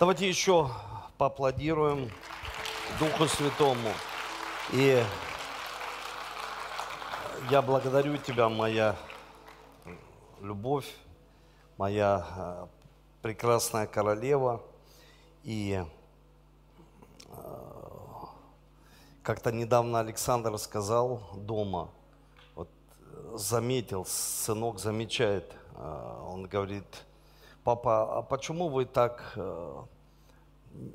Давайте 0.00 0.26
еще 0.26 0.70
поаплодируем 1.18 2.10
Духу 2.98 3.26
Святому. 3.26 3.90
И 4.72 5.04
я 7.50 7.60
благодарю 7.60 8.16
Тебя, 8.16 8.48
моя 8.48 8.96
любовь, 10.40 10.90
моя 11.76 12.26
э, 12.34 12.66
прекрасная 13.20 13.86
королева. 13.86 14.62
И 15.42 15.84
э, 17.28 17.34
как-то 19.22 19.52
недавно 19.52 20.00
Александр 20.00 20.56
сказал 20.56 21.20
дома, 21.34 21.90
вот 22.54 22.70
заметил, 23.34 24.06
сынок 24.06 24.78
замечает, 24.78 25.54
э, 25.74 26.24
он 26.26 26.46
говорит, 26.46 26.86
папа, 27.64 28.18
а 28.18 28.22
почему 28.22 28.68
вы 28.68 28.84
так 28.84 29.32
э, 29.36 29.82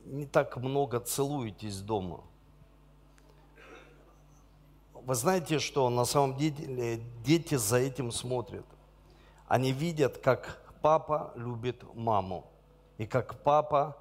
не 0.06 0.26
так 0.26 0.58
много 0.58 1.00
целуетесь 1.00 1.80
дома? 1.82 2.24
Вы 4.94 5.14
знаете, 5.14 5.60
что 5.60 5.90
на 5.90 6.06
самом 6.06 6.36
деле 6.36 6.98
дети 7.24 7.56
за 7.56 7.78
этим 7.78 8.12
смотрят. 8.12 8.66
Они 9.48 9.72
видят, 9.72 10.18
как 10.18 10.64
папа 10.82 11.32
любит 11.36 11.84
маму, 11.94 12.50
и 12.98 13.06
как 13.06 13.44
папа, 13.44 13.96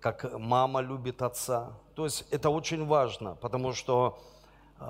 как 0.00 0.32
мама 0.38 0.80
любит 0.80 1.20
отца. 1.20 1.72
То 1.94 2.04
есть 2.04 2.26
это 2.30 2.48
очень 2.48 2.86
важно, 2.86 3.34
потому 3.34 3.74
что 3.74 4.18
э, 4.78 4.86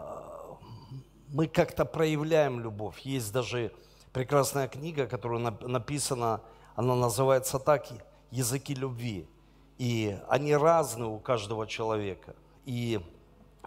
мы 1.29 1.49
как-то 1.49 1.85
проявляем 1.85 2.61
любовь. 2.61 3.01
Есть 3.01 3.33
даже 3.33 3.73
прекрасная 4.13 4.69
книга, 4.69 5.07
которая 5.07 5.41
написана 5.63 6.41
она 6.81 6.95
называется 6.95 7.59
так 7.59 7.87
«Языки 8.31 8.75
любви». 8.75 9.29
И 9.77 10.19
они 10.31 10.57
разные 10.57 11.11
у 11.11 11.19
каждого 11.19 11.67
человека. 11.67 12.35
И 12.65 13.01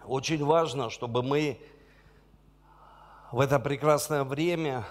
очень 0.04 0.44
важно, 0.44 0.90
чтобы 0.90 1.22
мы 1.22 1.60
в 3.32 3.40
это 3.40 3.60
прекрасное 3.60 4.24
время, 4.24 4.84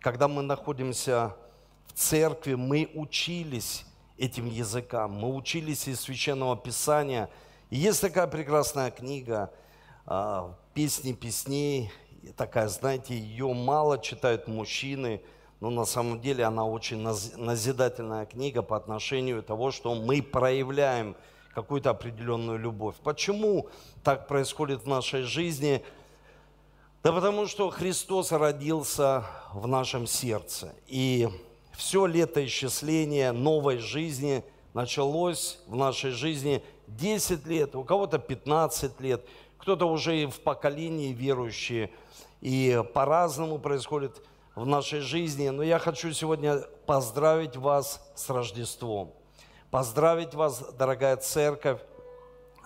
когда 0.00 0.28
мы 0.28 0.42
находимся 0.42 1.34
в 1.86 1.94
церкви, 1.94 2.52
мы 2.52 2.90
учились 2.94 3.86
этим 4.18 4.44
языкам, 4.44 5.12
мы 5.12 5.34
учились 5.34 5.88
из 5.88 6.00
Священного 6.02 6.54
Писания. 6.54 7.30
И 7.70 7.78
есть 7.78 8.02
такая 8.02 8.26
прекрасная 8.26 8.90
книга 8.90 9.50
а, 10.04 10.54
«Песни 10.74 11.14
песней», 11.14 11.90
такая, 12.36 12.68
знаете, 12.68 13.18
ее 13.18 13.54
мало 13.54 13.98
читают 13.98 14.48
мужчины– 14.48 15.22
но 15.60 15.68
на 15.68 15.84
самом 15.84 16.20
деле 16.20 16.44
она 16.44 16.64
очень 16.64 16.98
назидательная 16.98 18.26
книга 18.26 18.62
по 18.62 18.76
отношению 18.76 19.42
того, 19.42 19.70
что 19.70 19.94
мы 19.94 20.22
проявляем 20.22 21.16
какую-то 21.54 21.90
определенную 21.90 22.58
любовь. 22.58 22.96
Почему 23.02 23.68
так 24.02 24.26
происходит 24.26 24.82
в 24.82 24.86
нашей 24.86 25.22
жизни? 25.22 25.84
Да 27.02 27.12
потому 27.12 27.46
что 27.46 27.70
Христос 27.70 28.32
родился 28.32 29.24
в 29.52 29.66
нашем 29.66 30.06
сердце. 30.06 30.74
И 30.86 31.28
все 31.76 32.06
летоисчисление 32.06 33.32
новой 33.32 33.78
жизни 33.78 34.42
началось 34.72 35.58
в 35.66 35.76
нашей 35.76 36.10
жизни 36.10 36.62
10 36.86 37.46
лет, 37.46 37.74
у 37.74 37.84
кого-то 37.84 38.18
15 38.18 39.00
лет, 39.00 39.26
кто-то 39.58 39.86
уже 39.86 40.22
и 40.22 40.26
в 40.26 40.40
поколении 40.40 41.12
верующие. 41.12 41.90
И 42.40 42.82
по-разному 42.94 43.58
происходит 43.58 44.22
в 44.54 44.66
нашей 44.66 45.00
жизни. 45.00 45.48
Но 45.48 45.62
я 45.62 45.78
хочу 45.78 46.12
сегодня 46.12 46.60
поздравить 46.86 47.56
вас 47.56 48.00
с 48.14 48.28
Рождеством. 48.30 49.12
Поздравить 49.70 50.34
вас, 50.34 50.64
дорогая 50.76 51.16
церковь, 51.16 51.80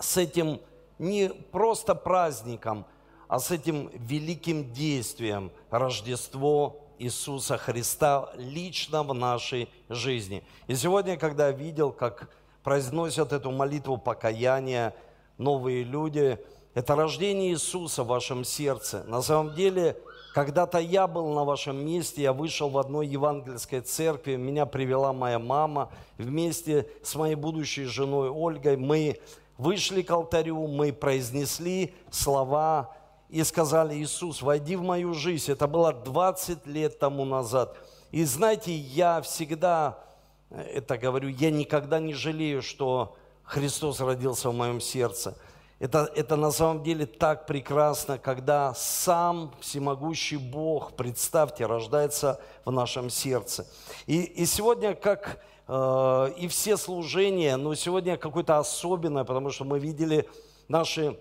с 0.01 0.17
этим 0.17 0.61
не 0.99 1.29
просто 1.29 1.95
праздником, 1.95 2.87
а 3.29 3.39
с 3.39 3.51
этим 3.51 3.91
великим 3.95 4.73
действием 4.73 5.53
Рождество 5.71 6.81
Иисуса 6.99 7.59
Христа 7.59 8.31
лично 8.37 9.03
в 9.03 9.13
нашей 9.13 9.69
жизни. 9.89 10.45
И 10.67 10.75
сегодня, 10.75 11.17
когда 11.17 11.49
я 11.49 11.53
видел, 11.53 11.93
как 11.93 12.31
произносят 12.63 13.33
эту 13.33 13.51
молитву 13.51 13.99
покаяния 13.99 14.95
новые 15.37 15.83
люди, 15.83 16.39
это 16.75 16.97
рождение 16.97 17.53
Иисуса 17.53 18.03
в 18.03 18.09
вашем 18.09 18.45
сердце. 18.45 19.05
На 19.05 19.23
самом 19.23 19.55
деле 19.55 19.97
когда-то 20.35 20.79
я 20.79 21.07
был 21.07 21.33
на 21.33 21.45
вашем 21.45 21.87
месте, 21.87 22.23
я 22.23 22.33
вышел 22.33 22.69
в 22.69 22.77
одной 22.77 23.07
евангельской 23.07 23.83
церкви, 23.83 24.35
меня 24.35 24.67
привела 24.67 25.13
моя 25.13 25.39
мама 25.39 25.93
вместе 26.19 26.89
с 27.05 27.15
моей 27.15 27.37
будущей 27.37 27.85
женой 27.85 28.31
Ольгой. 28.31 28.77
Мы 28.77 29.21
вышли 29.59 30.03
к 30.03 30.11
алтарю, 30.11 30.67
мы 30.67 30.93
произнесли 30.93 31.95
слова 32.11 32.97
и 33.29 33.45
сказали, 33.45 33.95
Иисус, 33.95 34.43
войди 34.43 34.75
в 34.75 34.83
мою 34.83 35.15
жизнь. 35.15 35.53
Это 35.53 35.69
было 35.69 35.93
20 35.93 36.67
лет 36.67 36.99
тому 36.99 37.25
назад. 37.25 37.77
И 38.11 38.25
знаете, 38.25 38.75
я 38.75 39.23
всегда 39.23 40.01
это 40.51 40.99
говорю, 40.99 41.29
я 41.29 41.53
никогда 41.53 42.01
не 42.01 42.13
жалею, 42.13 42.61
что 42.61 43.15
Христос 43.45 44.01
родился 44.01 44.51
в 44.51 44.55
моем 44.57 44.81
сердце– 44.81 45.39
это, 45.85 46.11
это 46.17 46.37
на 46.37 46.51
самом 46.51 46.83
деле 46.83 47.05
так 47.05 47.45
прекрасно, 47.45 48.17
когда 48.17 48.73
сам 48.73 49.53
всемогущий 49.61 50.39
Бог, 50.39 50.95
представьте, 50.95 51.67
рождается 51.67 52.41
в 52.65 52.73
нашем 52.73 53.11
сердце. 53.11 53.67
И, 54.07 54.23
и 54.23 54.47
сегодня, 54.47 54.95
как 54.95 55.45
э, 55.69 56.33
и 56.39 56.49
все 56.49 56.79
служения, 56.79 57.59
но 57.59 57.75
сегодня 57.75 58.17
какое-то 58.17 58.57
особенное, 58.57 59.25
потому 59.25 59.51
что 59.51 59.67
мы 59.67 59.79
видели 59.79 60.27
наши 60.69 61.19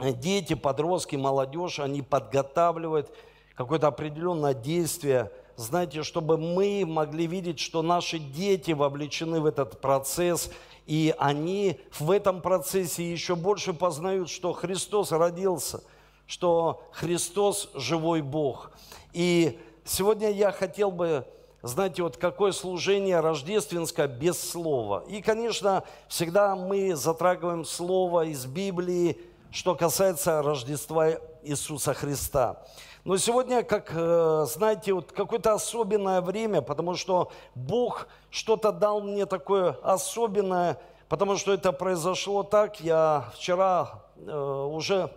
дети, 0.00 0.54
подростки, 0.54 1.14
молодежь, 1.14 1.78
они 1.78 2.02
подготавливают 2.02 3.12
какое-то 3.54 3.86
определенное 3.86 4.54
действие, 4.54 5.30
знаете, 5.60 6.02
чтобы 6.02 6.38
мы 6.38 6.84
могли 6.86 7.26
видеть, 7.26 7.60
что 7.60 7.82
наши 7.82 8.18
дети 8.18 8.72
вовлечены 8.72 9.40
в 9.40 9.46
этот 9.46 9.80
процесс– 9.80 10.50
и 10.90 11.14
они 11.18 11.78
в 12.00 12.10
этом 12.10 12.40
процессе 12.40 13.08
еще 13.08 13.36
больше 13.36 13.72
познают, 13.72 14.28
что 14.28 14.52
Христос 14.52 15.12
родился, 15.12 15.84
что 16.26 16.82
Христос 16.90 17.70
живой 17.74 18.22
Бог. 18.22 18.72
И 19.12 19.60
сегодня 19.84 20.32
я 20.32 20.50
хотел 20.50 20.90
бы, 20.90 21.24
знаете, 21.62 22.02
вот 22.02 22.16
какое 22.16 22.50
служение 22.50 23.20
рождественское 23.20 24.08
без 24.08 24.36
слова. 24.36 25.04
И, 25.08 25.22
конечно, 25.22 25.84
всегда 26.08 26.56
мы 26.56 26.96
затрагиваем 26.96 27.64
слово 27.64 28.26
из 28.26 28.46
Библии, 28.46 29.16
что 29.52 29.76
касается 29.76 30.42
Рождества 30.42 31.10
Иисуса 31.44 31.94
Христа. 31.94 32.64
Но 33.10 33.16
сегодня, 33.16 33.64
как, 33.64 33.90
э, 33.92 34.46
знаете, 34.48 34.92
вот 34.92 35.10
какое-то 35.10 35.52
особенное 35.52 36.20
время, 36.20 36.62
потому 36.62 36.94
что 36.94 37.32
Бог 37.56 38.06
что-то 38.30 38.70
дал 38.70 39.00
мне 39.00 39.26
такое 39.26 39.76
особенное, 39.82 40.80
потому 41.08 41.36
что 41.36 41.52
это 41.52 41.72
произошло 41.72 42.44
так. 42.44 42.78
Я 42.80 43.28
вчера 43.34 44.04
э, 44.14 44.30
уже 44.30 45.12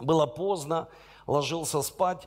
было 0.00 0.24
поздно, 0.24 0.88
ложился 1.26 1.82
спать, 1.82 2.26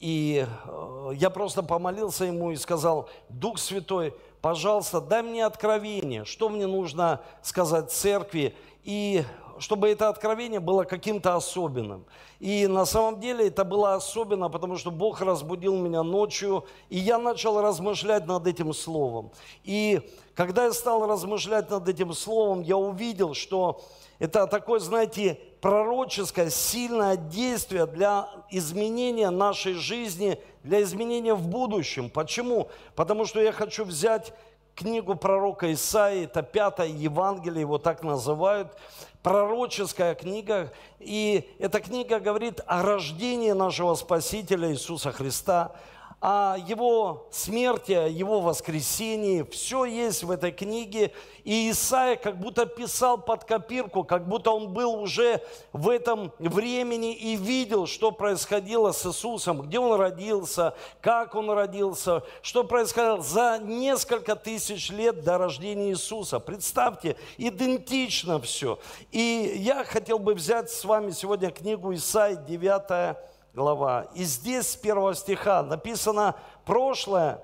и 0.00 0.44
э, 0.44 1.10
я 1.14 1.30
просто 1.30 1.62
помолился 1.62 2.24
ему 2.24 2.50
и 2.50 2.56
сказал, 2.56 3.08
Дух 3.28 3.60
Святой, 3.60 4.12
пожалуйста, 4.40 5.00
дай 5.00 5.22
мне 5.22 5.46
откровение, 5.46 6.24
что 6.24 6.48
мне 6.48 6.66
нужно 6.66 7.20
сказать 7.42 7.92
церкви, 7.92 8.56
и 8.82 9.22
чтобы 9.60 9.88
это 9.88 10.08
откровение 10.08 10.60
было 10.60 10.84
каким-то 10.84 11.34
особенным. 11.34 12.04
И 12.40 12.66
на 12.66 12.86
самом 12.86 13.20
деле 13.20 13.48
это 13.48 13.64
было 13.64 13.94
особенно, 13.94 14.48
потому 14.48 14.76
что 14.76 14.90
Бог 14.90 15.20
разбудил 15.20 15.76
меня 15.76 16.02
ночью, 16.02 16.64
и 16.88 16.98
я 16.98 17.18
начал 17.18 17.60
размышлять 17.60 18.26
над 18.26 18.46
этим 18.46 18.72
словом. 18.72 19.32
И 19.64 20.00
когда 20.34 20.64
я 20.64 20.72
стал 20.72 21.06
размышлять 21.06 21.70
над 21.70 21.88
этим 21.88 22.12
словом, 22.12 22.62
я 22.62 22.76
увидел, 22.76 23.34
что 23.34 23.80
это 24.18 24.46
такое, 24.46 24.80
знаете, 24.80 25.38
пророческое, 25.60 26.50
сильное 26.50 27.16
действие 27.16 27.86
для 27.86 28.28
изменения 28.50 29.30
нашей 29.30 29.74
жизни, 29.74 30.40
для 30.62 30.82
изменения 30.82 31.34
в 31.34 31.46
будущем. 31.48 32.10
Почему? 32.10 32.68
Потому 32.94 33.24
что 33.26 33.40
я 33.40 33.52
хочу 33.52 33.84
взять 33.84 34.32
книгу 34.78 35.16
пророка 35.16 35.72
Исаии, 35.72 36.24
это 36.24 36.42
пятое 36.42 36.86
Евангелие, 36.86 37.62
его 37.62 37.78
так 37.78 38.04
называют, 38.04 38.76
пророческая 39.22 40.14
книга, 40.14 40.72
и 41.00 41.50
эта 41.58 41.80
книга 41.80 42.20
говорит 42.20 42.60
о 42.66 42.82
рождении 42.82 43.52
нашего 43.52 43.94
Спасителя 43.94 44.70
Иисуса 44.70 45.12
Христа, 45.12 45.72
о 46.20 46.56
его 46.56 47.28
смерти, 47.30 47.92
о 47.92 48.08
его 48.08 48.40
воскресении. 48.40 49.42
Все 49.42 49.84
есть 49.84 50.24
в 50.24 50.30
этой 50.30 50.50
книге. 50.50 51.12
И 51.44 51.70
Исаия 51.70 52.16
как 52.16 52.38
будто 52.38 52.66
писал 52.66 53.18
под 53.18 53.44
копирку, 53.44 54.02
как 54.02 54.26
будто 54.28 54.50
он 54.50 54.72
был 54.72 55.00
уже 55.00 55.40
в 55.72 55.88
этом 55.88 56.32
времени 56.38 57.14
и 57.14 57.36
видел, 57.36 57.86
что 57.86 58.10
происходило 58.10 58.90
с 58.90 59.06
Иисусом, 59.06 59.62
где 59.62 59.78
он 59.78 59.98
родился, 59.98 60.74
как 61.00 61.36
он 61.36 61.50
родился, 61.50 62.22
что 62.42 62.64
происходило 62.64 63.22
за 63.22 63.58
несколько 63.62 64.34
тысяч 64.34 64.90
лет 64.90 65.22
до 65.22 65.38
рождения 65.38 65.90
Иисуса. 65.90 66.40
Представьте, 66.40 67.16
идентично 67.36 68.40
все. 68.40 68.80
И 69.12 69.54
я 69.56 69.84
хотел 69.84 70.18
бы 70.18 70.34
взять 70.34 70.68
с 70.70 70.84
вами 70.84 71.12
сегодня 71.12 71.50
книгу 71.50 71.94
Исаия, 71.94 72.34
9 72.36 73.16
глава. 73.54 74.06
И 74.14 74.24
здесь 74.24 74.68
с 74.68 74.76
первого 74.76 75.14
стиха 75.14 75.62
написано 75.62 76.34
«Прошлое 76.64 77.42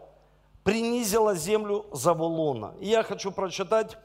принизило 0.63 1.35
землю 1.35 1.87
Завулона». 1.93 2.75
И 2.81 2.89
я 2.89 3.03
хочу 3.03 3.31
прочитать 3.31 3.99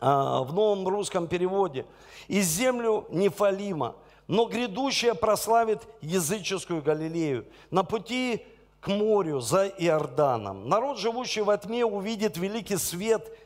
а, 0.00 0.42
в 0.42 0.52
новом 0.52 0.86
русском 0.86 1.26
переводе. 1.26 1.86
«И 2.28 2.40
землю 2.40 3.06
Нефалима, 3.10 3.96
но 4.28 4.46
грядущее 4.46 5.14
прославит 5.14 5.82
языческую 6.00 6.82
Галилею 6.82 7.46
на 7.70 7.82
пути 7.82 8.46
к 8.80 8.88
морю 8.88 9.40
за 9.40 9.66
Иорданом. 9.66 10.68
Народ, 10.68 10.98
живущий 10.98 11.42
во 11.42 11.56
тьме, 11.56 11.84
увидит 11.84 12.36
великий 12.36 12.76
свет. 12.76 13.36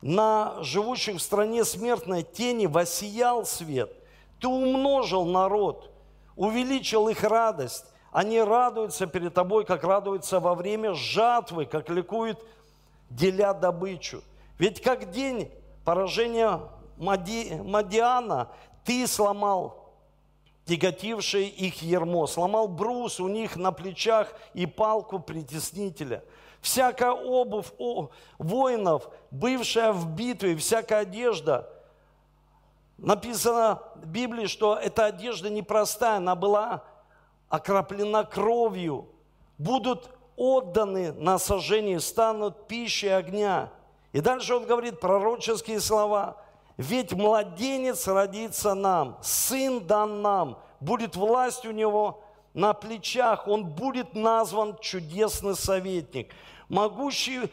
На 0.00 0.54
живущих 0.62 1.16
в 1.16 1.22
стране 1.22 1.64
смертной 1.64 2.22
тени 2.22 2.66
воссиял 2.66 3.44
свет. 3.44 3.92
Ты 4.40 4.48
умножил 4.48 5.24
народ, 5.24 5.91
увеличил 6.36 7.08
их 7.08 7.22
радость. 7.22 7.86
Они 8.10 8.40
радуются 8.40 9.06
перед 9.06 9.32
тобой, 9.32 9.64
как 9.64 9.84
радуются 9.84 10.38
во 10.38 10.54
время 10.54 10.94
жатвы, 10.94 11.64
как 11.64 11.88
ликуют, 11.88 12.44
деля 13.08 13.54
добычу. 13.54 14.22
Ведь 14.58 14.82
как 14.82 15.10
день 15.10 15.50
поражения 15.84 16.60
Мади, 16.96 17.54
Мадиана 17.54 18.48
ты 18.84 19.06
сломал 19.06 19.94
тяготившее 20.66 21.48
их 21.48 21.82
ермо, 21.82 22.26
сломал 22.26 22.68
брус 22.68 23.18
у 23.18 23.28
них 23.28 23.56
на 23.56 23.72
плечах 23.72 24.34
и 24.54 24.66
палку 24.66 25.18
притеснителя. 25.18 26.22
Всякая 26.60 27.10
обувь 27.10 27.72
воинов, 28.38 29.08
бывшая 29.30 29.92
в 29.92 30.14
битве, 30.14 30.54
всякая 30.56 31.00
одежда– 31.00 31.68
Написано 32.98 33.82
в 33.96 34.06
Библии, 34.06 34.46
что 34.46 34.76
эта 34.76 35.06
одежда 35.06 35.50
непростая, 35.50 36.18
она 36.18 36.34
была 36.34 36.84
окроплена 37.48 38.24
кровью. 38.24 39.08
Будут 39.58 40.10
отданы 40.36 41.12
на 41.12 41.38
сожжение, 41.38 42.00
станут 42.00 42.66
пищей 42.68 43.08
огня. 43.08 43.70
И 44.12 44.20
дальше 44.20 44.54
он 44.54 44.66
говорит 44.66 45.00
пророческие 45.00 45.80
слова. 45.80 46.36
Ведь 46.76 47.12
младенец 47.12 48.06
родится 48.08 48.74
нам, 48.74 49.18
сын 49.20 49.86
дан 49.86 50.22
нам, 50.22 50.58
будет 50.80 51.16
власть 51.16 51.66
у 51.66 51.70
него 51.70 52.24
на 52.54 52.72
плечах, 52.72 53.46
он 53.46 53.64
будет 53.66 54.14
назван 54.14 54.78
чудесный 54.78 55.54
советник, 55.54 56.32
могущий 56.68 57.50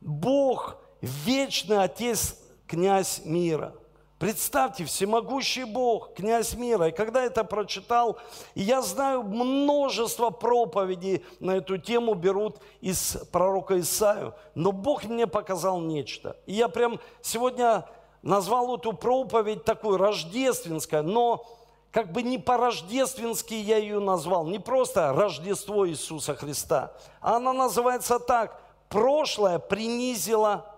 Бог, 0.00 0.76
вечный 1.00 1.82
Отец, 1.82 2.38
князь 2.66 3.22
мира– 3.24 3.74
Представьте, 4.24 4.86
всемогущий 4.86 5.64
Бог, 5.64 6.14
князь 6.14 6.54
мира. 6.54 6.88
И 6.88 6.92
когда 6.92 7.22
это 7.22 7.44
прочитал, 7.44 8.16
я 8.54 8.80
знаю, 8.80 9.22
множество 9.22 10.30
проповедей 10.30 11.22
на 11.40 11.58
эту 11.58 11.76
тему 11.76 12.14
берут 12.14 12.56
из 12.80 13.18
пророка 13.32 13.78
Исаию, 13.78 14.32
но 14.54 14.72
Бог 14.72 15.04
мне 15.04 15.26
показал 15.26 15.78
нечто. 15.78 16.38
И 16.46 16.54
я 16.54 16.68
прям 16.68 17.00
сегодня 17.20 17.84
назвал 18.22 18.76
эту 18.76 18.94
проповедь 18.94 19.64
такой 19.64 19.98
рождественской, 19.98 21.02
но 21.02 21.44
как 21.90 22.10
бы 22.10 22.22
не 22.22 22.38
по-рождественски 22.38 23.52
я 23.52 23.76
ее 23.76 24.00
назвал, 24.00 24.46
не 24.46 24.58
просто 24.58 25.12
Рождество 25.12 25.86
Иисуса 25.86 26.34
Христа, 26.34 26.94
а 27.20 27.36
она 27.36 27.52
называется 27.52 28.18
так, 28.18 28.58
прошлое 28.88 29.58
принизило 29.58 30.73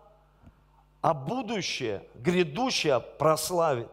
а 1.06 1.14
будущее, 1.14 2.03
грядущее 2.17 2.99
прославит. 2.99 3.88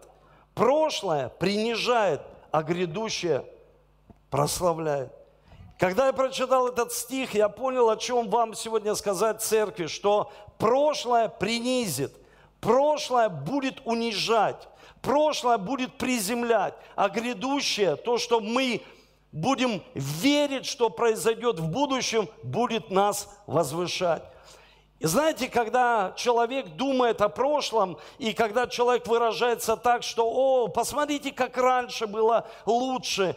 Прошлое 0.55 1.29
принижает, 1.29 2.21
а 2.49 2.63
грядущее 2.63 3.45
прославляет. 4.31 5.13
Когда 5.77 6.07
я 6.07 6.13
прочитал 6.13 6.69
этот 6.69 6.91
стих, 6.91 7.35
я 7.35 7.49
понял, 7.49 7.91
о 7.91 7.97
чем 7.97 8.31
вам 8.31 8.55
сегодня 8.55 8.95
сказать 8.95 9.43
церкви, 9.43 9.85
что 9.85 10.31
прошлое 10.57 11.29
принизит, 11.29 12.11
прошлое 12.59 13.29
будет 13.29 13.85
унижать, 13.85 14.67
прошлое 15.03 15.59
будет 15.59 15.99
приземлять, 15.99 16.73
а 16.95 17.09
грядущее, 17.09 17.95
то, 17.95 18.17
что 18.17 18.39
мы 18.39 18.81
будем 19.31 19.83
верить, 19.93 20.65
что 20.65 20.89
произойдет 20.89 21.59
в 21.59 21.67
будущем, 21.67 22.27
будет 22.41 22.89
нас 22.89 23.29
возвышать. 23.45 24.32
И 25.03 25.05
знаете, 25.05 25.49
когда 25.49 26.13
человек 26.15 26.77
думает 26.77 27.19
о 27.19 27.27
прошлом, 27.27 27.97
и 28.19 28.31
когда 28.31 28.67
человек 28.67 29.05
выражается 29.05 29.75
так, 29.75 30.01
что, 30.01 30.25
о, 30.25 30.69
посмотрите, 30.69 31.33
как 31.33 31.57
раньше 31.57 32.07
было 32.07 32.47
лучше, 32.65 33.35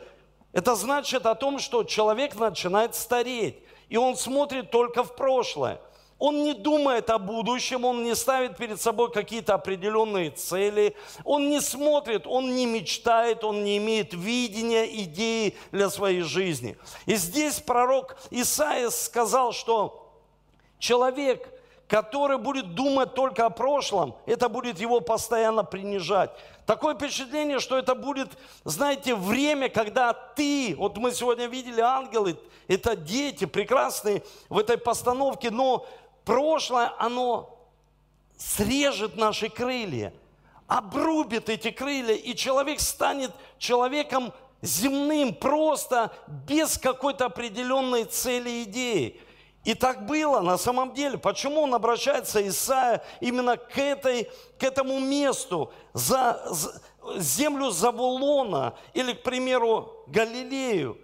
это 0.53 0.77
значит 0.77 1.27
о 1.27 1.35
том, 1.35 1.59
что 1.59 1.83
человек 1.83 2.37
начинает 2.37 2.95
стареть, 2.95 3.59
и 3.89 3.97
он 3.97 4.17
смотрит 4.17 4.71
только 4.71 5.03
в 5.03 5.17
прошлое. 5.17 5.81
Он 6.21 6.45
не 6.45 6.55
думает 6.55 7.11
о 7.11 7.19
будущем, 7.19 7.85
он 7.85 8.05
не 8.05 8.15
ставит 8.15 8.57
перед 8.57 8.81
собой 8.81 9.11
какие-то 9.11 9.55
определенные 9.55 10.31
цели, 10.31 10.95
он 11.25 11.51
не 11.51 11.61
смотрит, 11.61 12.29
он 12.29 12.55
не 12.55 12.65
мечтает, 12.67 13.43
он 13.43 13.65
не 13.65 13.79
имеет 13.79 14.15
видения, 14.15 14.85
идеи 15.03 15.57
для 15.73 15.91
своей 15.91 16.23
жизни. 16.23 16.77
И 17.07 17.17
здесь 17.17 17.59
пророк 17.59 18.17
Исаия 18.31 18.91
сказал, 18.91 19.51
что 19.51 20.13
человек, 20.79 21.56
который 21.89 22.39
будет 22.39 22.75
думать 22.75 23.15
только 23.15 23.47
о 23.47 23.51
прошлом, 23.51 24.17
это 24.27 24.49
будет 24.49 24.81
его 24.81 25.01
постоянно 25.01 25.63
принижать. 25.63 26.31
Такое 26.67 26.97
впечатление, 26.97 27.61
что 27.61 27.79
это 27.79 27.95
будет, 27.95 28.31
знаете, 28.65 29.15
время, 29.15 29.69
когда 29.69 30.13
ты, 30.13 30.75
вот 30.77 30.97
мы 30.97 31.13
сегодня 31.13 31.47
видели 31.47 31.81
ангелы, 31.81 32.37
это 32.67 32.97
дети 32.97 33.45
прекрасные 33.45 34.25
в 34.49 34.59
этой 34.59 34.77
постановке, 34.77 35.51
но 35.51 35.87
прошлое, 36.25 36.93
оно 36.99 37.57
срежет 38.37 39.17
наши 39.17 39.49
крылья, 39.49 40.13
обрубит 40.67 41.49
эти 41.49 41.71
крылья, 41.71 42.15
и 42.15 42.35
человек 42.35 42.81
станет 42.81 43.31
человеком 43.59 44.33
земным, 44.61 45.35
просто 45.35 46.13
без 46.27 46.79
какой-то 46.79 47.27
определенной 47.27 48.05
цели 48.05 48.65
идеи. 48.65 49.21
И 49.67 49.75
так 49.75 50.07
было 50.07 50.43
на 50.43 50.59
самом 50.59 50.95
деле. 50.95 51.19
Почему 51.19 51.63
он 51.63 51.75
обращается, 51.75 52.47
Исаия, 52.47 53.03
именно 53.21 53.57
к, 53.57 53.77
этой, 53.77 54.31
к 54.61 54.63
этому 54.63 55.01
месту, 55.01 55.73
за, 55.93 56.41
за 56.49 56.81
землю 57.21 57.71
Завулона 57.71 58.75
или, 58.95 59.13
к 59.13 59.25
примеру, 59.25 60.05
Галилею? 60.07 60.97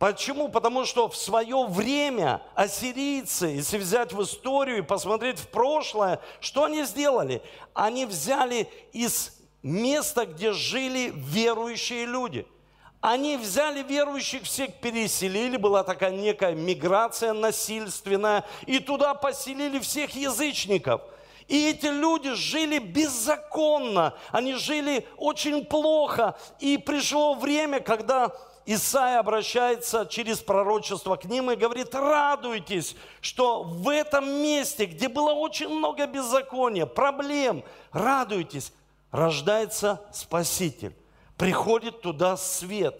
Почему? 0.00 0.48
Потому 0.48 0.84
что 0.84 1.08
в 1.08 1.16
свое 1.16 1.64
время 1.68 2.42
ассирийцы, 2.56 3.46
если 3.46 3.78
взять 3.78 4.12
в 4.12 4.20
историю 4.20 4.78
и 4.78 4.82
посмотреть 4.82 5.38
в 5.38 5.46
прошлое, 5.46 6.18
что 6.40 6.64
они 6.64 6.82
сделали? 6.82 7.40
Они 7.72 8.04
взяли 8.04 8.68
из 8.92 9.40
места, 9.62 10.26
где 10.26 10.50
жили 10.50 11.12
верующие 11.14 12.04
люди– 12.04 12.48
они 13.00 13.36
взяли 13.38 13.82
верующих 13.82 14.42
всех, 14.42 14.74
переселили, 14.74 15.56
была 15.56 15.82
такая 15.84 16.10
некая 16.10 16.54
миграция 16.54 17.32
насильственная, 17.32 18.44
и 18.66 18.78
туда 18.78 19.14
поселили 19.14 19.78
всех 19.78 20.14
язычников. 20.14 21.00
И 21.48 21.70
эти 21.70 21.86
люди 21.86 22.32
жили 22.34 22.78
беззаконно, 22.78 24.14
они 24.30 24.54
жили 24.54 25.06
очень 25.16 25.64
плохо. 25.64 26.38
И 26.60 26.76
пришло 26.76 27.34
время, 27.34 27.80
когда 27.80 28.32
Исаия 28.66 29.18
обращается 29.18 30.06
через 30.06 30.38
пророчество 30.38 31.16
к 31.16 31.24
ним 31.24 31.50
и 31.50 31.56
говорит, 31.56 31.94
радуйтесь, 31.94 32.94
что 33.20 33.64
в 33.64 33.88
этом 33.88 34.30
месте, 34.30 34.84
где 34.84 35.08
было 35.08 35.32
очень 35.32 35.68
много 35.68 36.06
беззакония, 36.06 36.86
проблем, 36.86 37.64
радуйтесь, 37.92 38.72
рождается 39.10 40.02
Спаситель 40.12 40.94
приходит 41.40 42.02
туда 42.02 42.36
свет. 42.36 42.94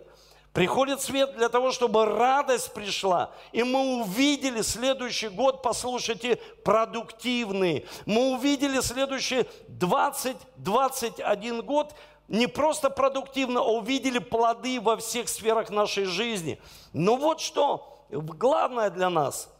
Приходит 0.54 1.02
свет 1.02 1.36
для 1.36 1.50
того, 1.50 1.70
чтобы 1.72 2.06
радость 2.06 2.72
пришла. 2.72 3.30
И 3.52 3.62
мы 3.62 4.00
увидели 4.00 4.62
следующий 4.62 5.28
год, 5.28 5.62
послушайте, 5.62 6.36
продуктивный. 6.64 7.86
Мы 8.06 8.32
увидели 8.32 8.80
следующий 8.80 9.46
20-21 9.68 11.62
год 11.62 11.94
не 12.28 12.46
просто 12.46 12.88
продуктивно, 12.88 13.60
а 13.60 13.64
увидели 13.64 14.18
плоды 14.18 14.80
во 14.80 14.96
всех 14.96 15.28
сферах 15.28 15.68
нашей 15.68 16.06
жизни. 16.06 16.58
Но 16.94 17.16
вот 17.16 17.40
что 17.40 18.06
главное 18.08 18.88
для 18.88 19.10
нас– 19.10 19.50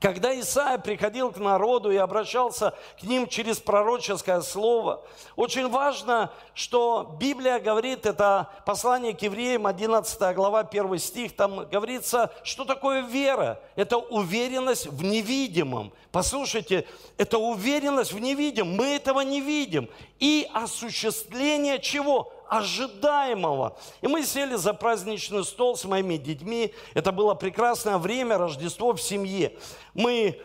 когда 0.00 0.38
Исаия 0.38 0.78
приходил 0.78 1.32
к 1.32 1.38
народу 1.38 1.90
и 1.90 1.96
обращался 1.96 2.74
к 3.00 3.02
ним 3.02 3.26
через 3.26 3.58
пророческое 3.58 4.40
слово, 4.42 5.02
очень 5.34 5.68
важно, 5.68 6.30
что 6.54 7.16
Библия 7.18 7.58
говорит, 7.58 8.06
это 8.06 8.48
послание 8.64 9.14
к 9.14 9.22
евреям, 9.22 9.66
11 9.66 10.36
глава, 10.36 10.60
1 10.60 10.98
стих, 10.98 11.34
там 11.34 11.68
говорится, 11.68 12.32
что 12.44 12.64
такое 12.64 13.02
вера. 13.02 13.60
Это 13.74 13.98
уверенность 13.98 14.86
в 14.86 15.02
невидимом. 15.02 15.92
Послушайте, 16.12 16.86
это 17.16 17.38
уверенность 17.38 18.12
в 18.12 18.20
невидимом. 18.20 18.76
Мы 18.76 18.94
этого 18.94 19.20
не 19.20 19.40
видим. 19.40 19.88
И 20.20 20.48
осуществление 20.54 21.80
чего? 21.80 22.32
Ожидаемого. 22.48 23.76
И 24.00 24.06
мы 24.06 24.24
сели 24.24 24.56
за 24.56 24.74
праздничный 24.74 25.44
стол 25.44 25.76
с 25.76 25.84
моими 25.84 26.16
детьми. 26.16 26.74
Это 26.94 27.12
было 27.12 27.34
прекрасное 27.34 27.98
время, 27.98 28.38
Рождество 28.38 28.92
в 28.92 29.00
семье. 29.00 29.52
Мы 29.94 30.40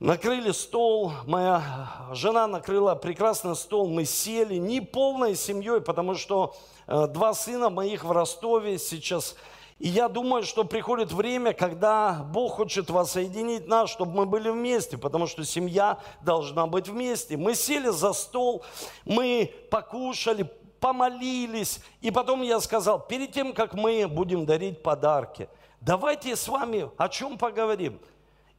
накрыли 0.00 0.50
стол, 0.50 1.12
моя 1.26 2.08
жена 2.12 2.46
накрыла 2.46 2.94
прекрасный 2.94 3.56
стол, 3.56 3.88
мы 3.88 4.04
сели, 4.04 4.56
не 4.56 4.80
полной 4.80 5.34
семьей, 5.34 5.80
потому 5.80 6.14
что 6.14 6.54
э, 6.86 7.06
два 7.06 7.32
сына 7.34 7.70
моих 7.70 8.04
в 8.04 8.12
Ростове 8.12 8.78
сейчас. 8.78 9.36
И 9.78 9.88
я 9.88 10.08
думаю, 10.08 10.44
что 10.44 10.64
приходит 10.64 11.12
время, 11.12 11.52
когда 11.52 12.24
Бог 12.32 12.52
хочет 12.54 12.90
воссоединить 12.90 13.66
нас, 13.66 13.90
чтобы 13.90 14.14
мы 14.14 14.26
были 14.26 14.48
вместе, 14.48 14.96
потому 14.96 15.26
что 15.26 15.44
семья 15.44 15.98
должна 16.22 16.66
быть 16.66 16.88
вместе. 16.88 17.36
Мы 17.36 17.54
сели 17.54 17.88
за 17.88 18.12
стол, 18.12 18.64
мы 19.04 19.52
покушали, 19.70 20.48
помолились. 20.84 21.80
И 22.02 22.10
потом 22.10 22.42
я 22.42 22.60
сказал, 22.60 23.00
перед 23.00 23.32
тем, 23.32 23.54
как 23.54 23.72
мы 23.72 24.06
будем 24.06 24.44
дарить 24.44 24.82
подарки, 24.82 25.48
давайте 25.80 26.36
с 26.36 26.46
вами 26.46 26.90
о 26.98 27.08
чем 27.08 27.38
поговорим. 27.38 27.98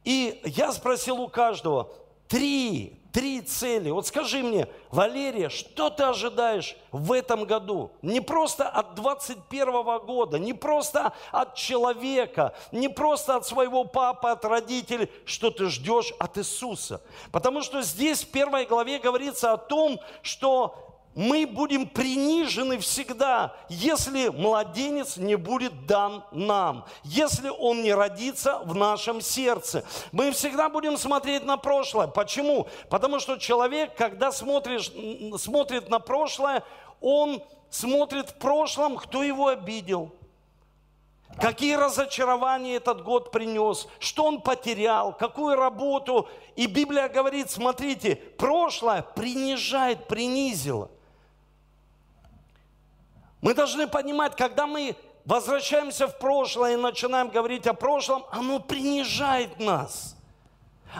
И 0.02 0.40
я 0.44 0.72
спросил 0.72 1.20
у 1.20 1.28
каждого, 1.28 1.88
три, 2.26 3.00
три 3.12 3.42
цели. 3.42 3.90
Вот 3.90 4.08
скажи 4.08 4.42
мне, 4.42 4.66
Валерия, 4.90 5.50
что 5.50 5.88
ты 5.88 6.02
ожидаешь 6.02 6.76
в 6.90 7.12
этом 7.12 7.44
году? 7.44 7.92
Не 8.02 8.20
просто 8.20 8.68
от 8.68 8.96
21 8.96 9.98
года, 10.00 10.40
не 10.40 10.52
просто 10.52 11.12
от 11.30 11.54
человека, 11.54 12.54
не 12.72 12.88
просто 12.88 13.36
от 13.36 13.46
своего 13.46 13.84
папы, 13.84 14.30
от 14.30 14.44
родителей, 14.44 15.12
что 15.26 15.52
ты 15.52 15.66
ждешь 15.66 16.12
от 16.18 16.38
Иисуса. 16.38 17.00
Потому 17.30 17.62
что 17.62 17.82
здесь 17.82 18.24
в 18.24 18.32
первой 18.32 18.66
главе 18.66 18.98
говорится 18.98 19.52
о 19.52 19.58
том, 19.58 20.00
что 20.22 20.85
мы 21.16 21.46
будем 21.46 21.88
принижены 21.88 22.78
всегда, 22.78 23.56
если 23.70 24.28
младенец 24.28 25.16
не 25.16 25.34
будет 25.34 25.86
дан 25.86 26.22
нам, 26.30 26.84
если 27.04 27.48
он 27.48 27.82
не 27.82 27.94
родится 27.94 28.58
в 28.58 28.74
нашем 28.74 29.22
сердце. 29.22 29.82
Мы 30.12 30.30
всегда 30.30 30.68
будем 30.68 30.98
смотреть 30.98 31.42
на 31.44 31.56
прошлое. 31.56 32.06
Почему? 32.06 32.68
Потому 32.90 33.18
что 33.18 33.38
человек, 33.38 33.96
когда 33.96 34.30
смотришь, 34.30 34.92
смотрит 35.38 35.88
на 35.88 36.00
прошлое, 36.00 36.62
он 37.00 37.42
смотрит 37.70 38.28
в 38.28 38.34
прошлом, 38.34 38.98
кто 38.98 39.22
его 39.22 39.48
обидел, 39.48 40.12
Какие 41.40 41.74
разочарования 41.74 42.76
этот 42.76 43.02
год 43.02 43.30
принес, 43.30 43.88
что 43.98 44.24
он 44.24 44.40
потерял, 44.40 45.12
какую 45.14 45.56
работу. 45.56 46.28
И 46.54 46.66
Библия 46.66 47.08
говорит, 47.08 47.50
смотрите, 47.50 48.16
прошлое 48.16 49.02
принижает, 49.02 50.06
принизило. 50.08 50.88
Мы 53.46 53.54
должны 53.54 53.86
понимать, 53.86 54.34
когда 54.34 54.66
мы 54.66 54.96
возвращаемся 55.24 56.08
в 56.08 56.18
прошлое 56.18 56.72
и 56.72 56.76
начинаем 56.76 57.28
говорить 57.28 57.68
о 57.68 57.74
прошлом, 57.74 58.24
оно 58.32 58.58
принижает 58.58 59.60
нас. 59.60 60.16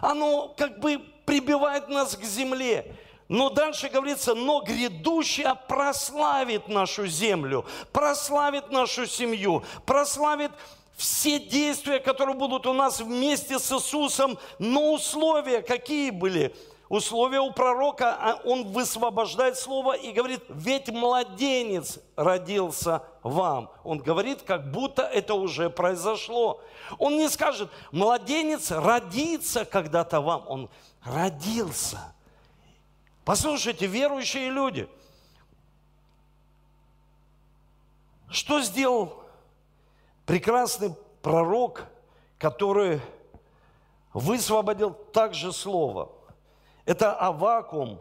Оно 0.00 0.54
как 0.56 0.78
бы 0.78 0.98
прибивает 1.24 1.88
нас 1.88 2.16
к 2.16 2.22
земле. 2.22 2.94
Но 3.26 3.50
дальше 3.50 3.88
говорится, 3.88 4.36
но 4.36 4.60
грядущее 4.60 5.56
прославит 5.66 6.68
нашу 6.68 7.08
землю, 7.08 7.66
прославит 7.90 8.70
нашу 8.70 9.06
семью, 9.06 9.64
прославит 9.84 10.52
все 10.96 11.40
действия, 11.40 11.98
которые 11.98 12.36
будут 12.36 12.64
у 12.68 12.72
нас 12.72 13.00
вместе 13.00 13.58
с 13.58 13.72
Иисусом, 13.72 14.38
но 14.60 14.92
условия 14.92 15.62
какие 15.62 16.10
были– 16.10 16.54
условия 16.88 17.40
у 17.40 17.52
пророка, 17.52 18.16
а 18.19 18.40
он 18.45 18.64
высвобождает 18.73 19.59
слово 19.59 19.97
и 19.97 20.12
говорит, 20.12 20.43
ведь 20.49 20.88
младенец 20.88 21.99
родился 22.16 23.02
вам. 23.23 23.71
Он 23.85 23.99
говорит, 23.99 24.43
как 24.43 24.71
будто 24.71 25.02
это 25.02 25.35
уже 25.35 25.69
произошло. 25.71 26.61
Он 26.99 27.16
не 27.16 27.28
скажет, 27.28 27.71
младенец 27.90 28.71
родится 28.71 29.64
когда-то 29.64 30.21
вам. 30.21 30.45
Он 30.49 30.71
родился. 31.02 31.99
Послушайте, 33.25 33.87
верующие 33.87 34.50
люди, 34.50 34.88
что 38.31 38.61
сделал 38.61 39.25
прекрасный 40.25 40.95
пророк, 41.23 41.87
который 42.38 43.00
высвободил 44.12 44.93
также 44.93 45.52
слово– 45.52 46.12
это 46.87 47.12
Авакум. 47.12 48.00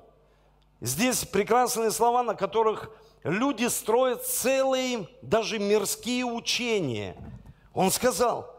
Здесь 0.79 1.25
прекрасные 1.25 1.91
слова, 1.91 2.23
на 2.23 2.35
которых 2.35 2.91
люди 3.23 3.65
строят 3.65 4.25
целые, 4.25 5.09
даже 5.21 5.59
мирские 5.59 6.23
учения. 6.25 7.17
Он 7.73 7.91
сказал, 7.91 8.53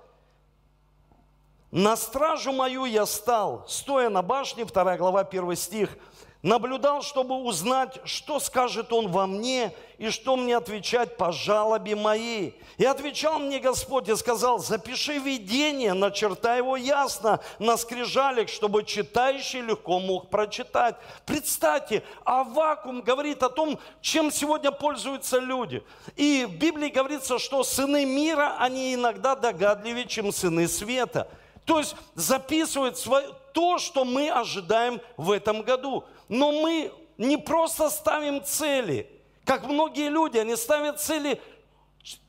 «На 1.70 1.96
стражу 1.96 2.52
мою 2.52 2.84
я 2.84 3.06
стал, 3.06 3.64
стоя 3.68 4.08
на 4.10 4.22
башне», 4.22 4.64
2 4.64 4.96
глава, 4.96 5.20
1 5.20 5.56
стих, 5.56 5.96
наблюдал, 6.42 7.02
чтобы 7.02 7.36
узнать, 7.36 7.98
что 8.04 8.38
скажет 8.38 8.92
он 8.92 9.08
во 9.08 9.26
мне 9.26 9.72
и 9.98 10.10
что 10.10 10.36
мне 10.36 10.56
отвечать 10.56 11.16
по 11.16 11.32
жалобе 11.32 11.96
моей. 11.96 12.60
И 12.76 12.84
отвечал 12.84 13.38
мне 13.38 13.58
Господь 13.58 14.08
и 14.08 14.16
сказал, 14.16 14.58
запиши 14.58 15.18
видение, 15.18 15.94
начертай 15.94 16.58
его 16.58 16.76
ясно 16.76 17.40
на 17.58 17.76
скрижалях, 17.76 18.48
чтобы 18.48 18.84
читающий 18.84 19.60
легко 19.60 19.98
мог 19.98 20.28
прочитать. 20.28 20.96
Представьте, 21.24 22.02
а 22.24 22.44
вакуум 22.44 23.00
говорит 23.00 23.42
о 23.42 23.48
том, 23.48 23.78
чем 24.00 24.30
сегодня 24.30 24.70
пользуются 24.70 25.38
люди. 25.38 25.82
И 26.16 26.46
в 26.48 26.56
Библии 26.56 26.88
говорится, 26.88 27.38
что 27.38 27.64
сыны 27.64 28.04
мира, 28.04 28.56
они 28.58 28.94
иногда 28.94 29.34
догадливее, 29.34 30.06
чем 30.06 30.30
сыны 30.32 30.68
света. 30.68 31.28
То 31.64 31.80
есть 31.80 31.96
записывают 32.14 32.96
свое, 32.96 33.26
то, 33.52 33.78
что 33.78 34.04
мы 34.04 34.30
ожидаем 34.30 35.00
в 35.16 35.30
этом 35.30 35.62
году. 35.62 36.04
Но 36.28 36.52
мы 36.52 36.92
не 37.18 37.36
просто 37.36 37.90
ставим 37.90 38.42
цели, 38.44 39.10
как 39.44 39.66
многие 39.66 40.08
люди, 40.08 40.38
они 40.38 40.56
ставят 40.56 41.00
цели 41.00 41.40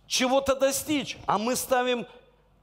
чего-то 0.07 0.55
достичь, 0.55 1.17
а 1.25 1.37
мы 1.37 1.55
ставим 1.55 2.05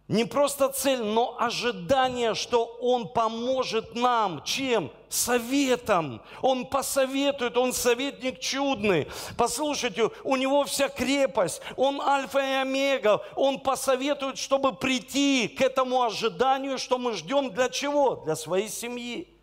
не 0.06 0.26
просто 0.26 0.68
цель, 0.68 1.02
но 1.02 1.34
ожидание, 1.40 2.34
что 2.34 2.66
Он 2.80 3.08
поможет 3.08 3.94
нам. 3.94 4.44
Чем? 4.44 4.90
Советом. 5.08 6.20
Он 6.42 6.66
посоветует, 6.66 7.56
Он 7.56 7.72
советник 7.72 8.38
чудный. 8.38 9.08
Послушайте, 9.38 10.10
у 10.22 10.36
Него 10.36 10.64
вся 10.64 10.88
крепость, 10.88 11.62
Он 11.76 12.02
альфа 12.02 12.38
и 12.38 12.52
омега. 12.52 13.22
Он 13.34 13.58
посоветует, 13.58 14.36
чтобы 14.36 14.74
прийти 14.74 15.48
к 15.48 15.62
этому 15.62 16.02
ожиданию, 16.02 16.76
что 16.76 16.98
мы 16.98 17.14
ждем 17.14 17.50
для 17.50 17.70
чего? 17.70 18.16
Для 18.16 18.36
своей 18.36 18.68
семьи 18.68 19.33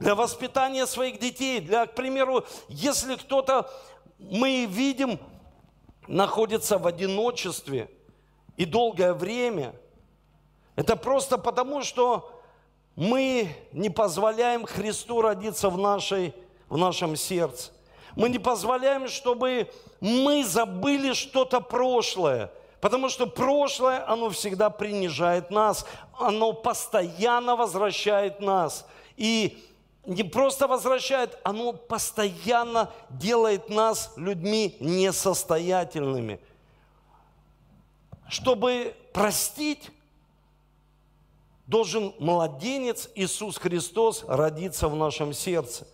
для 0.00 0.14
воспитания 0.14 0.86
своих 0.86 1.20
детей, 1.20 1.60
для, 1.60 1.86
к 1.86 1.94
примеру, 1.94 2.44
если 2.68 3.16
кто-то, 3.16 3.70
мы 4.18 4.64
видим, 4.64 5.20
находится 6.08 6.78
в 6.78 6.86
одиночестве 6.86 7.88
и 8.56 8.64
долгое 8.64 9.12
время, 9.12 9.74
это 10.74 10.96
просто 10.96 11.36
потому, 11.36 11.82
что 11.82 12.32
мы 12.96 13.54
не 13.72 13.90
позволяем 13.90 14.64
Христу 14.64 15.20
родиться 15.20 15.68
в, 15.68 15.76
нашей, 15.76 16.34
в 16.68 16.78
нашем 16.78 17.14
сердце. 17.14 17.70
Мы 18.16 18.30
не 18.30 18.38
позволяем, 18.38 19.06
чтобы 19.06 19.70
мы 20.00 20.44
забыли 20.44 21.12
что-то 21.12 21.60
прошлое, 21.60 22.50
потому 22.80 23.10
что 23.10 23.26
прошлое, 23.26 24.04
оно 24.08 24.30
всегда 24.30 24.70
принижает 24.70 25.50
нас, 25.50 25.86
оно 26.18 26.54
постоянно 26.54 27.54
возвращает 27.54 28.40
нас. 28.40 28.86
И 29.16 29.58
не 30.06 30.24
просто 30.24 30.66
возвращает, 30.66 31.38
оно 31.44 31.72
постоянно 31.72 32.90
делает 33.10 33.68
нас 33.68 34.12
людьми 34.16 34.76
несостоятельными. 34.80 36.40
Чтобы 38.28 38.94
простить, 39.12 39.90
должен 41.66 42.14
младенец 42.18 43.08
Иисус 43.14 43.56
Христос 43.56 44.24
родиться 44.26 44.88
в 44.88 44.96
нашем 44.96 45.32
сердце. 45.32 45.86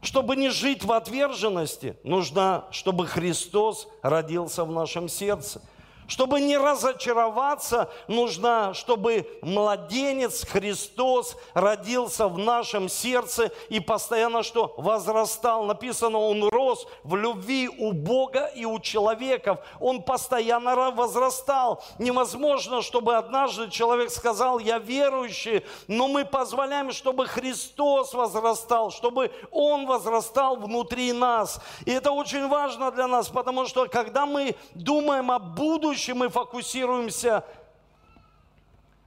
Чтобы 0.00 0.36
не 0.36 0.50
жить 0.50 0.84
в 0.84 0.92
отверженности, 0.92 1.96
нужно, 2.02 2.64
чтобы 2.70 3.06
Христос 3.06 3.88
родился 4.02 4.64
в 4.64 4.72
нашем 4.72 5.08
сердце. 5.08 5.62
Чтобы 6.08 6.40
не 6.40 6.56
разочароваться, 6.56 7.90
нужно, 8.06 8.74
чтобы 8.74 9.26
младенец 9.42 10.46
Христос 10.46 11.36
родился 11.52 12.28
в 12.28 12.38
нашем 12.38 12.88
сердце 12.88 13.50
и 13.68 13.80
постоянно 13.80 14.42
что? 14.42 14.72
Возрастал. 14.76 15.64
Написано, 15.64 16.18
он 16.18 16.48
рос 16.48 16.86
в 17.02 17.16
любви 17.16 17.68
у 17.68 17.92
Бога 17.92 18.46
и 18.54 18.64
у 18.64 18.78
человеков. 18.78 19.58
Он 19.80 20.02
постоянно 20.02 20.76
возрастал. 20.92 21.82
Невозможно, 21.98 22.82
чтобы 22.82 23.16
однажды 23.16 23.68
человек 23.70 24.10
сказал, 24.10 24.60
я 24.60 24.78
верующий, 24.78 25.64
но 25.88 26.06
мы 26.06 26.24
позволяем, 26.24 26.92
чтобы 26.92 27.26
Христос 27.26 28.14
возрастал, 28.14 28.90
чтобы 28.90 29.32
Он 29.50 29.86
возрастал 29.86 30.56
внутри 30.56 31.12
нас. 31.12 31.60
И 31.84 31.90
это 31.90 32.12
очень 32.12 32.46
важно 32.46 32.92
для 32.92 33.08
нас, 33.08 33.28
потому 33.28 33.66
что 33.66 33.88
когда 33.88 34.24
мы 34.26 34.54
думаем 34.74 35.30
о 35.32 35.38
будущем, 35.38 35.95
будущем 35.96 36.18
мы 36.18 36.28
фокусируемся, 36.28 37.42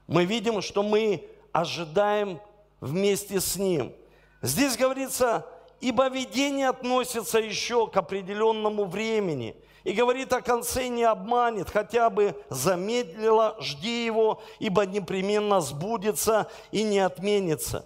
мы 0.07 0.25
видим, 0.25 0.59
что 0.59 0.81
мы 0.81 1.23
ожидаем 1.51 2.39
вместе 2.81 3.39
с 3.39 3.57
Ним. 3.57 3.93
Здесь 4.41 4.75
говорится, 4.75 5.45
ибо 5.81 6.09
видение 6.09 6.69
относится 6.69 7.37
еще 7.37 7.85
к 7.85 7.95
определенному 7.95 8.85
времени. 8.85 9.55
И 9.83 9.93
говорит 9.93 10.33
о 10.33 10.41
конце 10.41 10.87
не 10.87 11.03
обманет, 11.03 11.69
хотя 11.69 12.09
бы 12.09 12.35
замедлила, 12.49 13.55
жди 13.59 14.03
его, 14.03 14.41
ибо 14.57 14.87
непременно 14.87 15.61
сбудется 15.61 16.49
и 16.71 16.81
не 16.81 16.97
отменится. 16.97 17.85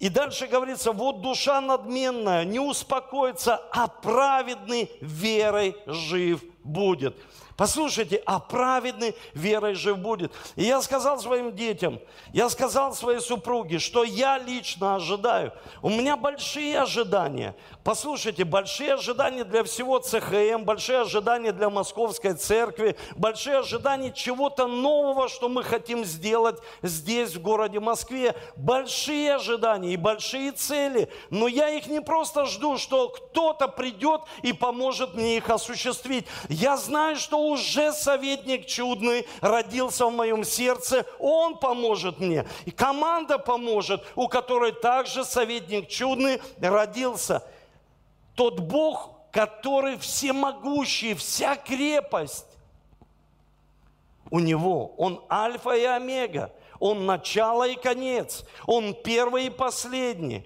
И 0.00 0.08
дальше 0.08 0.48
говорится, 0.48 0.90
вот 0.90 1.20
душа 1.20 1.60
надменная, 1.60 2.44
не 2.44 2.58
успокоится, 2.58 3.62
а 3.70 3.86
праведный 3.86 4.90
верой 5.00 5.76
жив 5.86 6.42
будет. 6.64 7.16
Послушайте, 7.56 8.22
а 8.26 8.38
праведный 8.38 9.14
верой 9.32 9.74
жив 9.74 9.98
будет. 9.98 10.32
И 10.56 10.64
я 10.64 10.82
сказал 10.82 11.18
своим 11.18 11.56
детям, 11.56 12.00
я 12.32 12.50
сказал 12.50 12.94
своей 12.94 13.20
супруге, 13.20 13.78
что 13.78 14.04
я 14.04 14.38
лично 14.38 14.96
ожидаю. 14.96 15.52
У 15.80 15.88
меня 15.88 16.16
большие 16.16 16.78
ожидания. 16.78 17.56
Послушайте, 17.82 18.44
большие 18.44 18.94
ожидания 18.94 19.44
для 19.44 19.64
всего 19.64 19.98
ЦХМ, 19.98 20.64
большие 20.64 21.00
ожидания 21.00 21.52
для 21.52 21.70
Московской 21.70 22.34
церкви, 22.34 22.96
большие 23.16 23.58
ожидания 23.58 24.12
чего-то 24.12 24.66
нового, 24.66 25.28
что 25.28 25.48
мы 25.48 25.62
хотим 25.62 26.04
сделать 26.04 26.58
здесь, 26.82 27.34
в 27.34 27.40
городе 27.40 27.80
Москве. 27.80 28.34
Большие 28.56 29.36
ожидания 29.36 29.94
и 29.94 29.96
большие 29.96 30.52
цели. 30.52 31.08
Но 31.30 31.48
я 31.48 31.70
их 31.70 31.86
не 31.86 32.02
просто 32.02 32.44
жду, 32.44 32.76
что 32.76 33.08
кто-то 33.08 33.68
придет 33.68 34.22
и 34.42 34.52
поможет 34.52 35.14
мне 35.14 35.38
их 35.38 35.48
осуществить. 35.48 36.26
Я 36.48 36.76
знаю, 36.76 37.16
что 37.16 37.45
уже 37.50 37.92
советник 37.92 38.66
чудный 38.66 39.26
родился 39.40 40.06
в 40.06 40.12
моем 40.12 40.44
сердце, 40.44 41.06
он 41.18 41.58
поможет 41.58 42.18
мне. 42.18 42.46
И 42.64 42.70
команда 42.70 43.38
поможет, 43.38 44.04
у 44.14 44.28
которой 44.28 44.72
также 44.72 45.24
советник 45.24 45.88
чудный 45.88 46.40
родился. 46.60 47.42
Тот 48.34 48.60
Бог, 48.60 49.10
который 49.32 49.98
всемогущий, 49.98 51.14
вся 51.14 51.56
крепость, 51.56 52.46
у 54.30 54.40
него, 54.40 54.94
он 54.96 55.22
альфа 55.30 55.70
и 55.76 55.84
омега, 55.84 56.52
он 56.78 57.06
начало 57.06 57.68
и 57.68 57.76
конец, 57.76 58.44
он 58.66 58.94
первый 58.94 59.46
и 59.46 59.50
последний. 59.50 60.44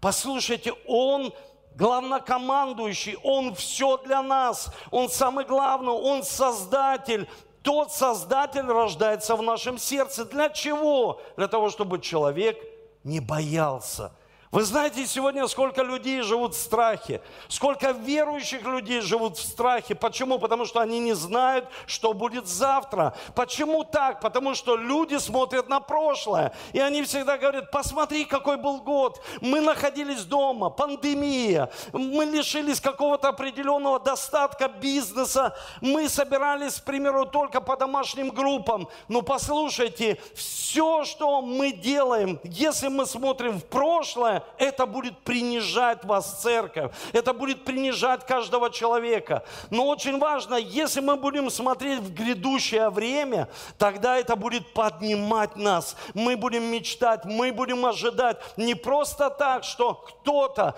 Послушайте, 0.00 0.72
он 0.86 1.32
главнокомандующий, 1.76 3.16
Он 3.22 3.54
все 3.54 3.96
для 3.98 4.22
нас, 4.22 4.70
Он 4.90 5.08
самый 5.08 5.44
главный, 5.44 5.92
Он 5.92 6.22
Создатель. 6.22 7.28
Тот 7.62 7.92
Создатель 7.92 8.66
рождается 8.66 9.36
в 9.36 9.42
нашем 9.42 9.78
сердце. 9.78 10.24
Для 10.24 10.48
чего? 10.48 11.20
Для 11.36 11.48
того, 11.48 11.70
чтобы 11.70 12.00
человек 12.00 12.58
не 13.04 13.20
боялся– 13.20 14.12
вы 14.52 14.64
знаете, 14.64 15.06
сегодня 15.06 15.48
сколько 15.48 15.82
людей 15.82 16.20
живут 16.20 16.54
в 16.54 16.60
страхе, 16.60 17.22
сколько 17.48 17.92
верующих 17.92 18.62
людей 18.66 19.00
живут 19.00 19.38
в 19.38 19.42
страхе. 19.42 19.94
Почему? 19.94 20.38
Потому 20.38 20.66
что 20.66 20.80
они 20.80 21.00
не 21.00 21.14
знают, 21.14 21.64
что 21.86 22.12
будет 22.12 22.46
завтра. 22.46 23.14
Почему 23.34 23.82
так? 23.82 24.20
Потому 24.20 24.54
что 24.54 24.76
люди 24.76 25.16
смотрят 25.16 25.70
на 25.70 25.80
прошлое. 25.80 26.52
И 26.74 26.80
они 26.80 27.02
всегда 27.02 27.38
говорят, 27.38 27.70
посмотри, 27.70 28.26
какой 28.26 28.58
был 28.58 28.82
год. 28.82 29.22
Мы 29.40 29.62
находились 29.62 30.24
дома, 30.24 30.68
пандемия, 30.68 31.70
мы 31.94 32.26
лишились 32.26 32.78
какого-то 32.78 33.28
определенного 33.28 34.00
достатка 34.00 34.68
бизнеса. 34.68 35.56
Мы 35.80 36.10
собирались, 36.10 36.74
к 36.74 36.84
примеру, 36.84 37.24
только 37.24 37.62
по 37.62 37.74
домашним 37.78 38.28
группам. 38.28 38.86
Но 39.08 39.22
послушайте, 39.22 40.20
все, 40.34 41.06
что 41.06 41.40
мы 41.40 41.72
делаем, 41.72 42.38
если 42.44 42.88
мы 42.88 43.06
смотрим 43.06 43.58
в 43.58 43.64
прошлое, 43.64 44.41
это 44.58 44.86
будет 44.86 45.18
принижать 45.18 46.04
вас, 46.04 46.42
церковь. 46.42 46.92
Это 47.12 47.32
будет 47.32 47.64
принижать 47.64 48.26
каждого 48.26 48.70
человека. 48.70 49.44
Но 49.70 49.86
очень 49.86 50.18
важно, 50.18 50.56
если 50.56 51.00
мы 51.00 51.16
будем 51.16 51.50
смотреть 51.50 52.00
в 52.00 52.14
грядущее 52.14 52.90
время, 52.90 53.48
тогда 53.78 54.18
это 54.18 54.36
будет 54.36 54.72
поднимать 54.72 55.56
нас. 55.56 55.96
Мы 56.14 56.36
будем 56.36 56.64
мечтать, 56.64 57.24
мы 57.24 57.52
будем 57.52 57.84
ожидать. 57.86 58.38
Не 58.56 58.74
просто 58.74 59.30
так, 59.30 59.64
что 59.64 59.94
кто-то, 59.94 60.74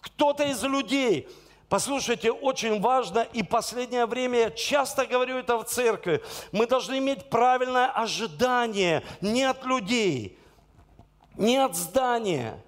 кто-то 0.00 0.44
из 0.44 0.62
людей 0.62 1.28
Послушайте, 1.68 2.32
очень 2.32 2.80
важно, 2.80 3.26
и 3.34 3.42
последнее 3.42 4.06
время 4.06 4.38
я 4.38 4.50
часто 4.50 5.04
говорю 5.04 5.36
это 5.36 5.58
в 5.58 5.64
церкви, 5.64 6.22
мы 6.50 6.66
должны 6.66 6.96
иметь 6.96 7.28
правильное 7.28 7.88
ожидание 7.88 9.02
не 9.20 9.44
от 9.44 9.64
людей, 9.66 10.38
не 11.36 11.58
от 11.58 11.76
здания, 11.76 12.58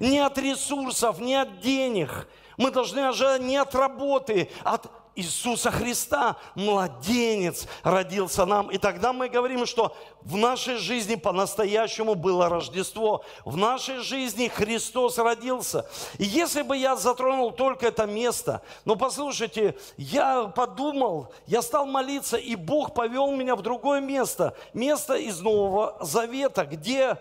не 0.00 0.18
от 0.18 0.38
ресурсов, 0.38 1.18
не 1.18 1.34
от 1.34 1.60
денег. 1.60 2.28
Мы 2.56 2.70
должны 2.70 3.00
ожидать 3.00 3.42
не 3.42 3.56
от 3.56 3.74
работы, 3.74 4.50
а 4.64 4.74
от 4.74 4.86
Иисуса 5.18 5.72
Христа. 5.72 6.36
Младенец 6.54 7.66
родился 7.82 8.46
нам. 8.46 8.70
И 8.70 8.78
тогда 8.78 9.12
мы 9.12 9.28
говорим, 9.28 9.66
что 9.66 9.96
в 10.22 10.36
нашей 10.36 10.76
жизни 10.76 11.16
по-настоящему 11.16 12.14
было 12.14 12.48
Рождество. 12.48 13.24
В 13.44 13.56
нашей 13.56 13.98
жизни 13.98 14.46
Христос 14.46 15.18
родился. 15.18 15.90
И 16.18 16.24
если 16.24 16.62
бы 16.62 16.76
я 16.76 16.94
затронул 16.94 17.50
только 17.50 17.88
это 17.88 18.06
место, 18.06 18.62
но 18.84 18.94
послушайте, 18.94 19.76
я 19.96 20.44
подумал, 20.44 21.32
я 21.48 21.62
стал 21.62 21.86
молиться, 21.86 22.36
и 22.36 22.54
Бог 22.54 22.94
повел 22.94 23.34
меня 23.34 23.56
в 23.56 23.62
другое 23.62 24.00
место. 24.00 24.56
Место 24.72 25.14
из 25.14 25.40
Нового 25.40 25.96
Завета, 26.00 26.64
где 26.64 27.16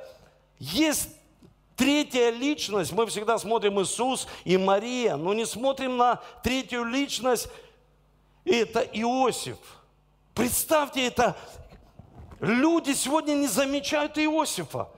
есть 0.60 1.10
Третья 1.78 2.32
личность, 2.32 2.92
мы 2.92 3.06
всегда 3.06 3.38
смотрим 3.38 3.80
Иисус 3.80 4.28
и 4.46 4.58
Мария, 4.58 5.16
но 5.16 5.36
не 5.36 5.46
смотрим 5.46 5.96
на 5.96 6.20
третью 6.42 6.84
личность, 6.84 7.50
это 8.46 8.80
Иосиф. 8.80 9.58
Представьте, 10.34 11.06
это 11.06 11.38
люди 12.40 12.94
сегодня 12.94 13.34
не 13.34 13.46
замечают 13.46 14.18
Иосифа. 14.18 14.90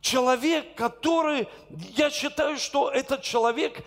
Человек, 0.00 0.74
который, 0.74 1.48
я 1.68 2.08
считаю, 2.08 2.56
что 2.56 2.90
этот 2.90 3.20
человек 3.20 3.84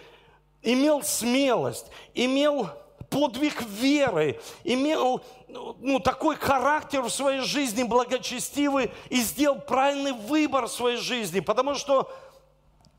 имел 0.61 1.01
смелость, 1.01 1.87
имел 2.13 2.69
подвиг 3.09 3.61
веры, 3.63 4.39
имел 4.63 5.23
ну, 5.47 5.99
такой 5.99 6.35
характер 6.35 7.01
в 7.01 7.09
своей 7.09 7.41
жизни 7.41 7.83
благочестивый 7.83 8.91
и 9.09 9.21
сделал 9.21 9.59
правильный 9.59 10.13
выбор 10.13 10.67
в 10.67 10.71
своей 10.71 10.97
жизни, 10.97 11.39
потому 11.39 11.75
что 11.75 12.11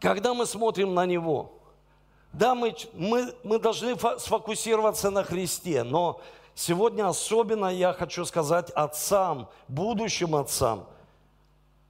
когда 0.01 0.35
мы 0.35 0.47
смотрим 0.47 0.95
на 0.95 1.07
Него, 1.07 1.53
да, 2.33 2.55
мы, 2.55 2.75
мы, 2.93 3.35
мы 3.45 3.59
должны 3.59 3.97
сфокусироваться 4.19 5.11
на 5.11 5.25
Христе, 5.25 5.85
но 5.85 6.21
сегодня 6.55 7.09
особенно 7.09 7.67
я 7.67 7.93
хочу 7.93 8.25
сказать 8.25 8.71
отцам, 8.71 9.49
будущим 9.69 10.37
отцам, 10.37 10.87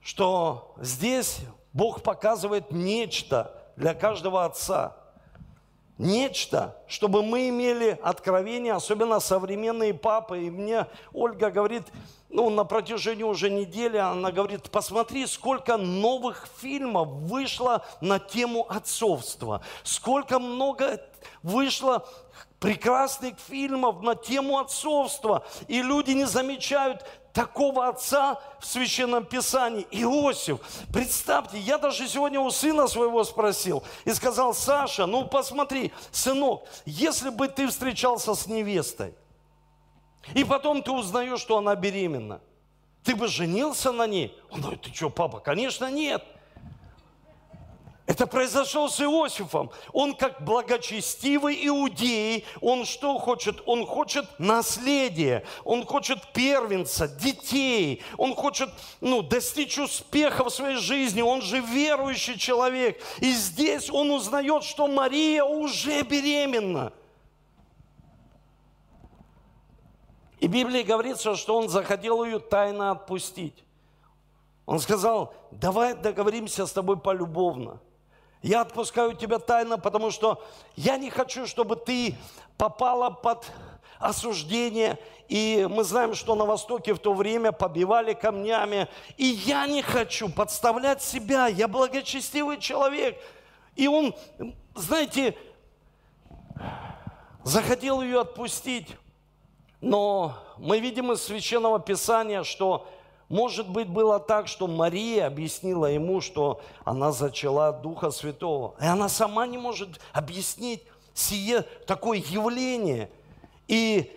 что 0.00 0.74
здесь 0.80 1.40
Бог 1.72 2.02
показывает 2.02 2.70
нечто 2.70 3.52
для 3.76 3.92
каждого 3.92 4.44
отца. 4.44 4.96
Нечто, 5.98 6.76
чтобы 6.86 7.22
мы 7.22 7.48
имели 7.48 7.98
откровение, 8.02 8.74
особенно 8.74 9.18
современные 9.18 9.94
папы. 9.94 10.44
И 10.44 10.50
мне 10.50 10.86
Ольга 11.12 11.50
говорит, 11.50 11.84
ну, 12.36 12.50
на 12.50 12.64
протяжении 12.64 13.22
уже 13.22 13.48
недели 13.48 13.96
она 13.96 14.30
говорит, 14.30 14.70
посмотри, 14.70 15.26
сколько 15.26 15.78
новых 15.78 16.46
фильмов 16.60 17.08
вышло 17.08 17.82
на 18.02 18.18
тему 18.18 18.66
отцовства, 18.68 19.62
сколько 19.82 20.38
много 20.38 21.00
вышло 21.42 22.06
прекрасных 22.60 23.40
фильмов 23.40 24.02
на 24.02 24.14
тему 24.14 24.58
отцовства, 24.58 25.46
и 25.66 25.80
люди 25.80 26.10
не 26.10 26.26
замечают 26.26 27.06
такого 27.32 27.88
отца 27.88 28.38
в 28.60 28.66
Священном 28.66 29.24
Писании. 29.24 29.86
Иосиф, 29.90 30.58
представьте, 30.92 31.58
я 31.58 31.78
даже 31.78 32.06
сегодня 32.06 32.38
у 32.38 32.50
сына 32.50 32.86
своего 32.86 33.24
спросил 33.24 33.82
и 34.04 34.12
сказал, 34.12 34.52
Саша, 34.52 35.06
ну 35.06 35.24
посмотри, 35.24 35.90
сынок, 36.10 36.64
если 36.84 37.30
бы 37.30 37.48
ты 37.48 37.66
встречался 37.66 38.34
с 38.34 38.46
невестой, 38.46 39.14
И 40.34 40.44
потом 40.44 40.82
ты 40.82 40.90
узнаешь, 40.90 41.40
что 41.40 41.58
она 41.58 41.74
беременна. 41.74 42.40
Ты 43.04 43.14
бы 43.14 43.28
женился 43.28 43.92
на 43.92 44.06
ней? 44.06 44.36
Он 44.50 44.60
говорит, 44.60 44.82
ты 44.82 44.92
что, 44.92 45.10
папа? 45.10 45.38
Конечно, 45.38 45.90
нет. 45.90 46.24
Это 48.06 48.28
произошло 48.28 48.88
с 48.88 49.00
Иосифом. 49.00 49.70
Он 49.92 50.14
как 50.14 50.44
благочестивый 50.44 51.66
иудей, 51.66 52.44
он 52.60 52.84
что 52.84 53.18
хочет? 53.18 53.60
Он 53.66 53.84
хочет 53.84 54.26
наследие, 54.38 55.44
он 55.64 55.84
хочет 55.84 56.32
первенца, 56.32 57.08
детей, 57.08 58.02
он 58.16 58.36
хочет 58.36 58.70
ну, 59.00 59.22
достичь 59.22 59.76
успеха 59.78 60.44
в 60.44 60.50
своей 60.50 60.76
жизни, 60.76 61.20
он 61.20 61.42
же 61.42 61.58
верующий 61.58 62.38
человек. 62.38 63.02
И 63.18 63.32
здесь 63.32 63.90
он 63.90 64.12
узнает, 64.12 64.62
что 64.62 64.86
Мария 64.86 65.42
уже 65.42 66.02
беременна. 66.02 66.92
И 70.38 70.48
в 70.48 70.50
Библии 70.50 70.82
говорится, 70.82 71.34
что 71.34 71.56
он 71.56 71.68
захотел 71.68 72.24
ее 72.24 72.38
тайно 72.38 72.90
отпустить. 72.90 73.64
Он 74.66 74.80
сказал, 74.80 75.32
давай 75.50 75.94
договоримся 75.94 76.66
с 76.66 76.72
тобой 76.72 76.98
полюбовно. 76.98 77.80
Я 78.42 78.60
отпускаю 78.60 79.14
тебя 79.14 79.38
тайно, 79.38 79.78
потому 79.78 80.10
что 80.10 80.42
я 80.76 80.98
не 80.98 81.10
хочу, 81.10 81.46
чтобы 81.46 81.76
ты 81.76 82.16
попала 82.58 83.10
под 83.10 83.50
осуждение. 83.98 84.98
И 85.28 85.66
мы 85.70 85.84
знаем, 85.84 86.14
что 86.14 86.34
на 86.34 86.44
Востоке 86.44 86.94
в 86.94 86.98
то 86.98 87.14
время 87.14 87.52
побивали 87.52 88.12
камнями. 88.12 88.88
И 89.16 89.24
я 89.24 89.66
не 89.66 89.82
хочу 89.82 90.28
подставлять 90.28 91.02
себя. 91.02 91.46
Я 91.46 91.66
благочестивый 91.66 92.58
человек. 92.58 93.18
И 93.74 93.88
он, 93.88 94.14
знаете, 94.74 95.36
захотел 97.42 98.02
ее 98.02 98.20
отпустить. 98.20 98.88
Но 99.80 100.34
мы 100.58 100.80
видим 100.80 101.12
из 101.12 101.22
Священного 101.22 101.78
Писания, 101.78 102.42
что 102.42 102.86
может 103.28 103.68
быть, 103.68 103.88
было 103.88 104.20
так, 104.20 104.46
что 104.46 104.68
Мария 104.68 105.26
объяснила 105.26 105.86
ему, 105.86 106.20
что 106.20 106.60
она 106.84 107.10
зачала 107.10 107.72
Духа 107.72 108.10
Святого. 108.10 108.76
И 108.80 108.84
она 108.84 109.08
сама 109.08 109.46
не 109.48 109.58
может 109.58 110.00
объяснить 110.12 110.84
сие 111.12 111.62
такое 111.86 112.18
явление. 112.18 113.10
И 113.66 114.12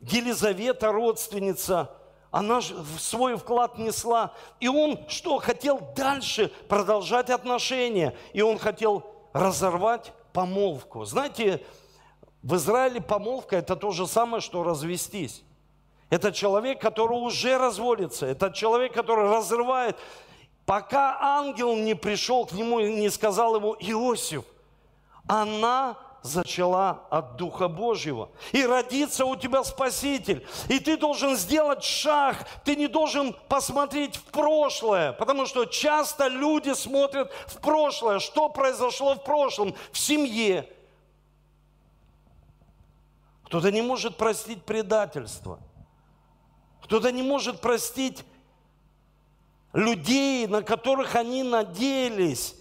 Елизавета, 0.00 0.92
родственница, 0.92 1.90
она 2.30 2.60
свой 3.00 3.36
вклад 3.36 3.78
несла. 3.78 4.32
И 4.60 4.68
он 4.68 5.00
что, 5.08 5.38
хотел 5.38 5.80
дальше 5.96 6.52
продолжать 6.68 7.30
отношения. 7.30 8.14
И 8.32 8.42
он 8.42 8.58
хотел 8.58 9.02
разорвать 9.32 10.12
помолвку. 10.32 11.04
Знаете, 11.04 11.64
в 12.46 12.54
Израиле 12.54 13.00
помолвка– 13.00 13.56
это 13.58 13.74
то 13.74 13.90
же 13.90 14.06
самое, 14.06 14.40
что 14.40 14.62
развестись. 14.62 15.42
Это 16.10 16.30
человек, 16.30 16.80
который 16.80 17.18
уже 17.18 17.58
разводится. 17.58 18.24
Это 18.24 18.52
человек, 18.52 18.92
который 18.92 19.28
разрывает. 19.28 19.96
Пока 20.64 21.18
ангел 21.20 21.74
не 21.74 21.94
пришел 21.94 22.46
к 22.46 22.52
нему 22.52 22.78
и 22.78 22.94
не 22.94 23.10
сказал 23.10 23.56
ему, 23.56 23.74
Иосиф, 23.80 24.44
она 25.26 25.96
зачала 26.22 27.02
от 27.10 27.34
Духа 27.34 27.66
Божьего. 27.66 28.28
И 28.52 28.64
родится 28.64 29.24
у 29.24 29.34
тебя 29.34 29.64
Спаситель. 29.64 30.46
И 30.68 30.78
ты 30.78 30.96
должен 30.96 31.34
сделать 31.36 31.82
шаг. 31.82 32.46
Ты 32.64 32.76
не 32.76 32.86
должен 32.86 33.34
посмотреть 33.48 34.14
в 34.14 34.22
прошлое. 34.26 35.10
Потому 35.14 35.46
что 35.46 35.64
часто 35.64 36.28
люди 36.28 36.74
смотрят 36.74 37.32
в 37.48 37.58
прошлое. 37.60 38.20
Что 38.20 38.48
произошло 38.48 39.16
в 39.16 39.24
прошлом? 39.24 39.74
В 39.90 39.98
семье. 39.98 40.68
Кто-то 43.46 43.70
не 43.70 43.80
может 43.80 44.16
простить 44.16 44.64
предательство. 44.64 45.60
Кто-то 46.82 47.12
не 47.12 47.22
может 47.22 47.60
простить 47.60 48.24
людей, 49.72 50.48
на 50.48 50.62
которых 50.62 51.14
они 51.14 51.44
надеялись. 51.44 52.56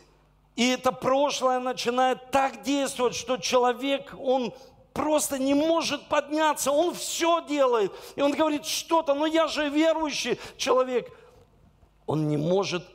И 0.55 0.67
это 0.69 0.91
прошлое 0.91 1.59
начинает 1.59 2.29
так 2.29 2.61
действовать, 2.61 3.15
что 3.15 3.37
человек, 3.37 4.13
он 4.19 4.53
просто 4.93 5.39
не 5.39 5.55
может 5.55 6.07
подняться, 6.07 6.71
он 6.71 6.93
все 6.93 7.43
делает. 7.45 7.91
И 8.15 8.21
он 8.21 8.31
говорит 8.31 8.65
что-то, 8.65 9.15
но 9.15 9.25
я 9.25 9.47
же 9.47 9.69
верующий 9.69 10.39
человек. 10.55 11.11
Он 12.05 12.27
не 12.27 12.37
может 12.37 12.87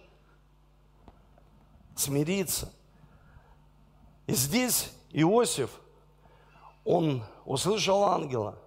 смириться. 1.96 2.72
И 4.28 4.32
здесь 4.32 4.92
Иосиф, 5.12 5.70
он 6.90 7.22
услышал 7.44 8.04
ангела. 8.04 8.58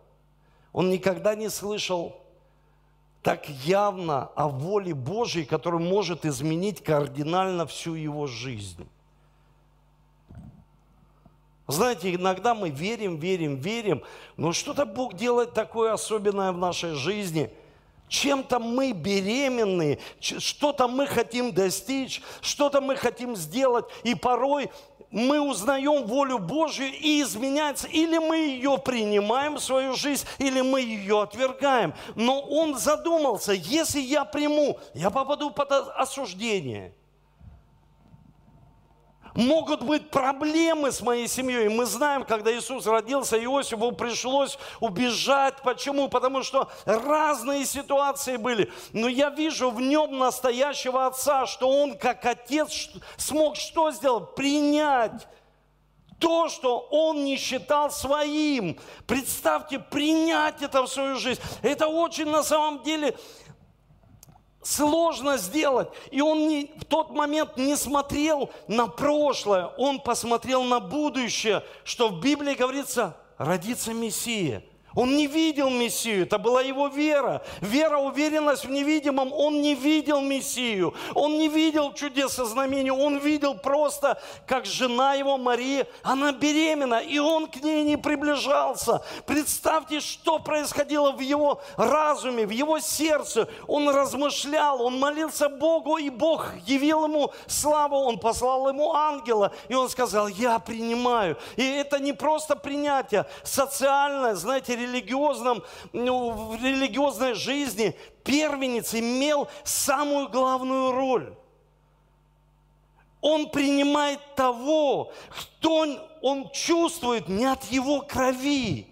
Он 0.72 0.90
никогда 0.90 1.36
не 1.36 1.50
слышал 1.50 2.20
так 3.22 3.48
явно 3.50 4.30
о 4.36 4.50
воле 4.50 4.94
Божьей, 4.94 5.46
которая 5.46 5.82
может 5.82 6.26
изменить 6.26 6.84
кардинально 6.84 7.66
всю 7.66 7.94
его 7.94 8.28
жизнь. 8.28 8.88
Знаете, 11.68 12.14
иногда 12.14 12.54
мы 12.54 12.70
верим, 12.70 13.18
верим, 13.18 13.56
верим, 13.56 14.04
но 14.36 14.52
что-то 14.52 14.86
Бог 14.86 15.16
делает 15.16 15.54
такое 15.54 15.94
особенное 15.94 16.52
в 16.52 16.58
нашей 16.58 16.94
жизни. 16.94 17.50
Чем-то 18.10 18.60
мы 18.60 18.92
беременны, 18.92 19.98
что-то 20.20 20.88
мы 20.88 21.08
хотим 21.08 21.52
достичь, 21.54 22.22
что-то 22.42 22.82
мы 22.82 22.96
хотим 22.96 23.36
сделать. 23.36 23.86
И 24.04 24.14
порой 24.14 24.70
мы 25.14 25.40
узнаем 25.40 26.06
волю 26.06 26.40
Божью 26.40 26.88
и 26.88 27.22
изменяется. 27.22 27.88
Или 27.88 28.18
мы 28.18 28.38
ее 28.38 28.78
принимаем 28.78 29.56
в 29.56 29.64
свою 29.64 29.96
жизнь, 29.96 30.26
или 30.40 30.62
мы 30.62 30.82
ее 30.82 31.22
отвергаем. 31.22 31.94
Но 32.16 32.42
он 32.42 32.78
задумался, 32.78 33.54
если 33.54 34.02
я 34.02 34.26
приму, 34.26 34.80
я 34.94 35.10
попаду 35.10 35.52
под 35.52 35.72
осуждение– 35.72 36.94
Могут 39.36 39.82
быть 39.82 40.10
проблемы 40.10 40.92
с 40.92 41.02
моей 41.02 41.28
семьей. 41.28 41.68
Мы 41.68 41.86
знаем, 41.86 42.24
когда 42.24 42.56
Иисус 42.56 42.86
родился, 42.86 43.38
Иосифу 43.44 43.92
пришлось 43.92 44.60
убежать. 44.80 45.56
Почему? 45.64 46.08
Потому 46.08 46.44
что 46.44 46.70
разные 46.86 47.66
ситуации 47.66 48.38
были. 48.38 48.72
Но 48.92 49.08
я 49.08 49.30
вижу 49.32 49.72
в 49.72 49.82
нем 49.82 50.20
настоящего 50.20 51.08
отца, 51.08 51.48
что 51.48 51.70
он 51.70 51.98
как 51.98 52.26
отец 52.26 52.90
смог 53.18 53.56
что 53.56 53.92
сделать? 53.92 54.36
Принять 54.36 55.28
то, 56.20 56.48
что 56.48 56.88
он 56.90 57.26
не 57.26 57.36
считал 57.36 57.92
своим. 57.92 58.80
Представьте, 59.08 59.78
принять 59.78 60.62
это 60.62 60.84
в 60.84 60.88
свою 60.88 61.18
жизнь. 61.18 61.42
Это 61.62 61.88
очень 61.88 62.30
на 62.30 62.44
самом 62.44 62.82
деле 62.84 63.18
сложно 64.64 65.38
сделать. 65.38 65.90
И 66.12 66.22
он 66.22 66.48
не, 66.48 66.72
в 66.78 66.86
тот 66.86 67.12
момент 67.12 67.58
не 67.58 67.76
смотрел 67.76 68.50
на 68.68 68.88
прошлое, 68.88 69.68
он 69.78 70.00
посмотрел 70.00 70.64
на 70.64 70.80
будущее, 70.80 71.64
что 71.84 72.10
в 72.10 72.20
Библии 72.20 72.56
говорится, 72.56 73.16
родится 73.38 73.94
Мессия– 73.94 74.64
он 74.96 75.16
не 75.16 75.28
видел 75.28 75.70
Мессию, 75.70 76.24
это 76.24 76.38
была 76.38 76.62
его 76.62 76.88
вера. 76.88 77.42
Вера, 77.62 77.98
уверенность 77.98 78.66
в 78.66 78.70
невидимом. 78.70 79.34
Он 79.34 79.62
не 79.62 79.76
видел 79.76 80.22
Мессию, 80.22 80.94
он 81.16 81.38
не 81.38 81.48
видел 81.48 81.94
чудес 81.94 82.38
и 82.40 82.46
знамений, 82.46 82.92
он 82.92 83.18
видел 83.18 83.56
просто, 83.56 84.22
как 84.46 84.66
жена 84.66 85.14
его 85.14 85.38
Мария, 85.38 85.88
она 86.04 86.32
беременна, 86.32 87.00
и 87.00 87.18
он 87.20 87.48
к 87.48 87.56
ней 87.64 87.84
не 87.84 87.98
приближался. 87.98 89.04
Представьте, 89.26 90.00
что 90.00 90.40
происходило 90.40 91.12
в 91.12 91.20
его 91.20 91.62
разуме, 91.78 92.46
в 92.46 92.52
его 92.52 92.80
сердце. 92.80 93.48
Он 93.68 93.90
размышлял, 93.90 94.82
он 94.82 95.00
молился 95.00 95.50
Богу, 95.50 95.98
и 95.98 96.10
Бог 96.10 96.52
явил 96.66 97.06
ему 97.06 97.32
славу, 97.48 97.96
он 97.98 98.20
послал 98.20 98.70
ему 98.70 98.94
ангела, 98.94 99.52
и 99.70 99.74
он 99.74 99.90
сказал, 99.90 100.28
я 100.28 100.60
принимаю. 100.60 101.38
И 101.56 101.64
это 101.64 102.00
не 102.00 102.14
просто 102.14 102.56
принятие, 102.56 103.26
социальное, 103.44 104.36
знаете, 104.36 104.76
религиозном, 104.84 105.64
ну, 105.92 106.32
в 106.32 106.64
религиозной 106.64 107.34
жизни 107.34 107.96
первенец 108.24 108.94
имел 108.94 109.48
самую 109.64 110.30
главную 110.30 110.92
роль. 110.92 111.34
Он 113.22 113.50
принимает 113.50 114.20
того, 114.36 115.14
кто 115.30 115.86
он 116.22 116.50
чувствует 116.52 117.30
не 117.30 117.46
от 117.46 117.64
его 117.66 118.02
крови. 118.02 118.88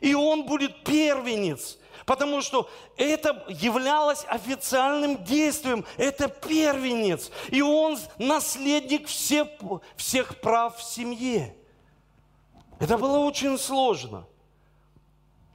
И 0.00 0.14
он 0.14 0.44
будет 0.44 0.84
первенец. 0.84 1.78
Потому 2.04 2.42
что 2.42 2.68
это 2.96 3.44
являлось 3.48 4.24
официальным 4.28 5.24
действием. 5.24 5.86
Это 5.96 6.28
первенец. 6.28 7.30
И 7.48 7.62
он 7.62 7.98
наследник 8.18 9.06
всех, 9.06 9.48
всех 9.96 10.40
прав 10.40 10.76
в 10.76 10.82
семье. 10.82 11.56
Это 12.78 12.98
было 12.98 13.18
очень 13.18 13.56
сложно. 13.58 14.26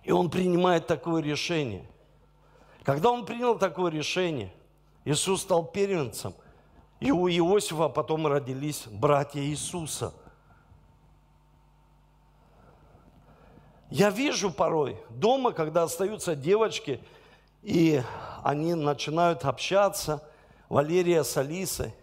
И 0.07 0.11
он 0.11 0.29
принимает 0.29 0.87
такое 0.87 1.21
решение. 1.21 1.85
Когда 2.83 3.11
он 3.11 3.25
принял 3.25 3.59
такое 3.59 3.91
решение, 3.91 4.53
Иисус 5.03 5.41
стал 5.41 5.65
первенцем. 5.65 6.33
И 7.01 7.11
у 7.11 7.27
Иосифа 7.27 7.89
потом 7.89 8.25
родились 8.25 8.85
братья 8.87 9.41
Иисуса. 9.41 10.13
Я 13.89 14.09
вижу 14.09 14.49
порой 14.49 14.97
дома, 15.09 15.51
когда 15.51 15.83
остаются 15.83 16.37
девочки, 16.37 17.01
и 17.61 18.01
они 18.43 18.75
начинают 18.75 19.43
общаться, 19.43 20.23
Валерия 20.69 21.25
с 21.25 21.35
Алисой. 21.35 21.93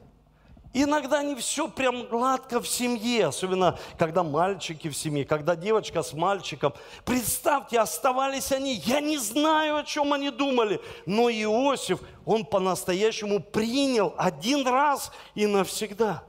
Иногда 0.76 1.22
не 1.22 1.37
все 1.37 1.68
прям 1.68 2.08
гладко 2.08 2.60
в 2.60 2.66
семье, 2.66 3.26
особенно 3.26 3.78
когда 3.96 4.24
мальчики 4.24 4.88
в 4.88 4.96
семье, 4.96 5.24
когда 5.24 5.54
девочка 5.54 6.02
с 6.02 6.12
мальчиком. 6.12 6.74
Представьте, 7.04 7.78
оставались 7.78 8.50
они, 8.50 8.74
я 8.74 9.00
не 9.00 9.16
знаю, 9.16 9.76
о 9.76 9.84
чем 9.84 10.12
они 10.12 10.30
думали, 10.30 10.80
но 11.06 11.30
Иосиф, 11.30 12.00
он 12.26 12.44
по-настоящему 12.44 13.38
принял 13.38 14.14
один 14.18 14.66
раз 14.66 15.12
и 15.37 15.46
навсегда. 15.46 16.24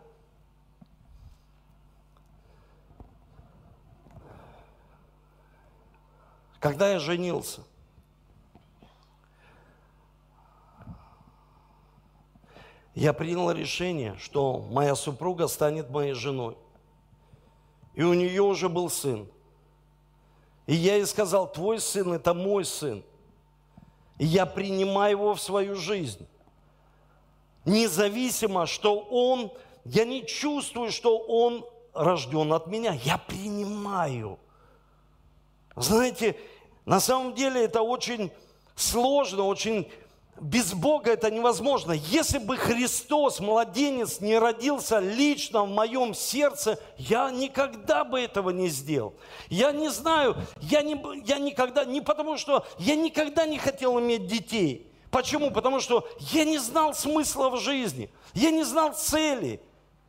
Когда 6.60 6.92
я 6.92 7.00
женился– 7.00 7.62
я 12.96 13.12
принял 13.12 13.52
решение, 13.52 14.16
что 14.18 14.60
моя 14.72 14.96
супруга 14.96 15.48
станет 15.48 15.90
моей 15.90 16.14
женой. 16.14 16.58
И 17.94 18.04
у 18.04 18.14
нее 18.14 18.42
уже 18.42 18.70
был 18.70 18.90
сын. 18.90 19.28
И 20.66 20.74
я 20.74 20.96
ей 20.96 21.06
сказал, 21.06 21.52
твой 21.52 21.80
сын– 21.80 22.14
это 22.14 22.34
мой 22.34 22.66
сын. 22.66 23.04
И 24.18 24.26
я 24.26 24.46
принимаю 24.46 25.18
его 25.18 25.36
в 25.36 25.42
свою 25.42 25.76
жизнь. 25.76 26.26
Независимо, 27.66 28.66
что 28.66 29.00
он, 29.00 29.52
я 29.84 30.06
не 30.06 30.26
чувствую, 30.26 30.92
что 30.92 31.18
он 31.18 31.66
рожден 31.94 32.54
от 32.54 32.68
меня. 32.68 32.94
Я 33.04 33.18
принимаю. 33.18 34.40
Знаете, 35.76 36.38
на 36.86 37.02
самом 37.02 37.34
деле 37.34 37.66
это 37.66 37.82
очень 37.82 38.32
сложно, 38.76 39.44
очень 39.44 39.92
без 40.40 40.74
Бога 40.74 41.12
это 41.12 41.32
невозможно. 41.32 41.94
Если 41.94 42.40
бы 42.40 42.58
Христос, 42.58 43.40
младенец, 43.40 44.20
не 44.20 44.38
родился 44.38 45.00
лично 45.00 45.64
в 45.64 45.70
моем 45.70 46.14
сердце, 46.14 46.80
я 46.98 47.32
никогда 47.32 48.04
бы 48.04 48.20
этого 48.20 48.50
не 48.50 48.68
сделал. 48.68 49.14
Я 49.50 49.72
не 49.72 49.90
знаю, 49.90 50.36
я, 50.62 50.82
не, 50.82 51.02
я 51.26 51.40
никогда, 51.40 51.86
не 51.86 52.02
потому 52.02 52.38
что 52.38 52.66
я 52.80 52.96
никогда 52.96 53.46
не 53.46 53.58
хотел 53.58 54.00
иметь 54.00 54.28
детей. 54.28 54.92
Почему? 55.10 55.52
Потому 55.52 55.80
что 55.80 56.06
я 56.20 56.44
не 56.44 56.58
знал 56.58 56.94
смысла 56.94 57.50
в 57.50 57.60
жизни, 57.60 58.10
я 58.34 58.52
не 58.52 58.64
знал 58.64 58.94
цели. 58.94 59.62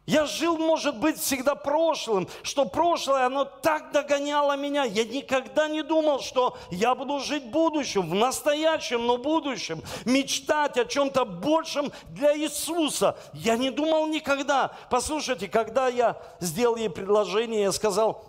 Я 0.07 0.25
жил, 0.25 0.57
может 0.57 0.99
быть, 0.99 1.19
всегда 1.19 1.57
прошлым, 1.57 2.29
что 2.45 2.65
прошлое, 2.65 3.27
оно 3.27 3.45
так 3.45 3.91
догоняло 3.91 4.57
меня. 4.57 4.85
Я 4.85 5.05
никогда 5.05 5.67
не 5.67 5.83
думал, 5.83 6.21
что 6.21 6.57
я 6.71 6.95
буду 6.95 7.19
жить 7.19 7.51
будущим, 7.51 8.09
в 8.09 8.15
настоящем, 8.15 9.05
но 9.05 9.19
будущем. 9.19 9.83
Мечтать 10.05 10.79
о 10.79 10.85
чем-то 10.85 11.25
большем 11.25 11.91
для 12.11 12.39
Иисуса. 12.39 13.19
Я 13.33 13.57
не 13.57 13.71
думал 13.71 14.07
никогда. 14.07 14.77
Послушайте, 14.91 15.49
когда 15.49 15.89
я 15.89 16.17
сделал 16.39 16.77
ей 16.77 16.89
предложение, 16.89 17.63
я 17.63 17.73
сказал, 17.73 18.25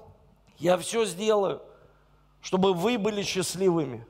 я 0.57 0.79
все 0.79 1.05
сделаю, 1.05 1.61
чтобы 2.41 2.73
вы 2.73 2.97
были 2.97 3.21
счастливыми. 3.21 4.03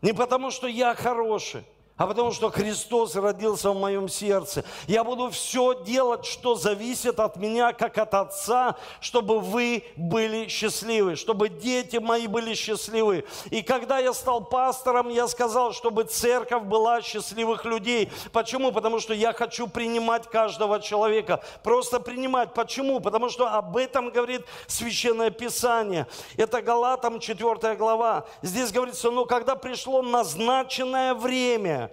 Не 0.00 0.14
потому, 0.14 0.50
что 0.50 0.66
я 0.66 0.94
хороший, 0.94 1.64
а 2.00 2.06
потому 2.06 2.32
что 2.32 2.50
Христос 2.50 3.14
родился 3.14 3.72
в 3.72 3.78
моем 3.78 4.08
сердце. 4.08 4.64
Я 4.86 5.04
буду 5.04 5.28
все 5.28 5.74
делать, 5.84 6.24
что 6.24 6.54
зависит 6.54 7.20
от 7.20 7.36
меня, 7.36 7.74
как 7.74 7.98
от 7.98 8.14
Отца, 8.14 8.76
чтобы 9.02 9.38
вы 9.38 9.84
были 9.96 10.48
счастливы, 10.48 11.14
чтобы 11.14 11.50
дети 11.50 11.98
мои 11.98 12.26
были 12.26 12.54
счастливы. 12.54 13.26
И 13.50 13.60
когда 13.60 13.98
я 13.98 14.14
стал 14.14 14.42
пастором, 14.42 15.10
я 15.10 15.28
сказал, 15.28 15.74
чтобы 15.74 16.04
церковь 16.04 16.62
была 16.62 17.02
счастливых 17.02 17.66
людей. 17.66 18.10
Почему? 18.32 18.72
Потому 18.72 18.98
что 18.98 19.12
я 19.12 19.34
хочу 19.34 19.66
принимать 19.66 20.26
каждого 20.26 20.80
человека. 20.80 21.42
Просто 21.62 22.00
принимать. 22.00 22.54
Почему? 22.54 23.00
Потому 23.00 23.28
что 23.28 23.46
об 23.46 23.76
этом 23.76 24.08
говорит 24.08 24.46
Священное 24.68 25.28
Писание. 25.28 26.06
Это 26.38 26.62
Галатам 26.62 27.20
4 27.20 27.74
глава. 27.74 28.24
Здесь 28.40 28.72
говорится, 28.72 29.10
но 29.10 29.26
когда 29.26 29.54
пришло 29.54 30.00
назначенное 30.00 31.12
время, 31.12 31.89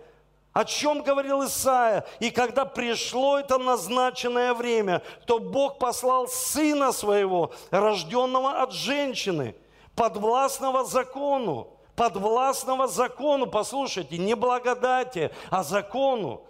о 0.57 0.65
чем 0.65 1.03
говорил 1.03 1.45
Исаия? 1.45 2.03
И 2.19 2.31
когда 2.31 2.65
пришло 2.65 3.37
это 3.37 3.59
назначенное 3.59 4.55
время, 4.55 5.03
то 5.27 5.37
Бог 5.37 5.77
послал 5.77 6.27
Сына 6.27 6.91
Своего, 6.91 7.51
рожденного 7.69 8.63
от 8.63 8.71
женщины, 8.71 9.55
подвластного 9.95 10.83
закону, 10.83 11.67
подвластного 11.95 12.87
закону, 12.87 13.45
послушайте, 13.45 14.17
не 14.17 14.35
благодати, 14.35 15.29
а 15.51 15.61
закону, 15.61 16.41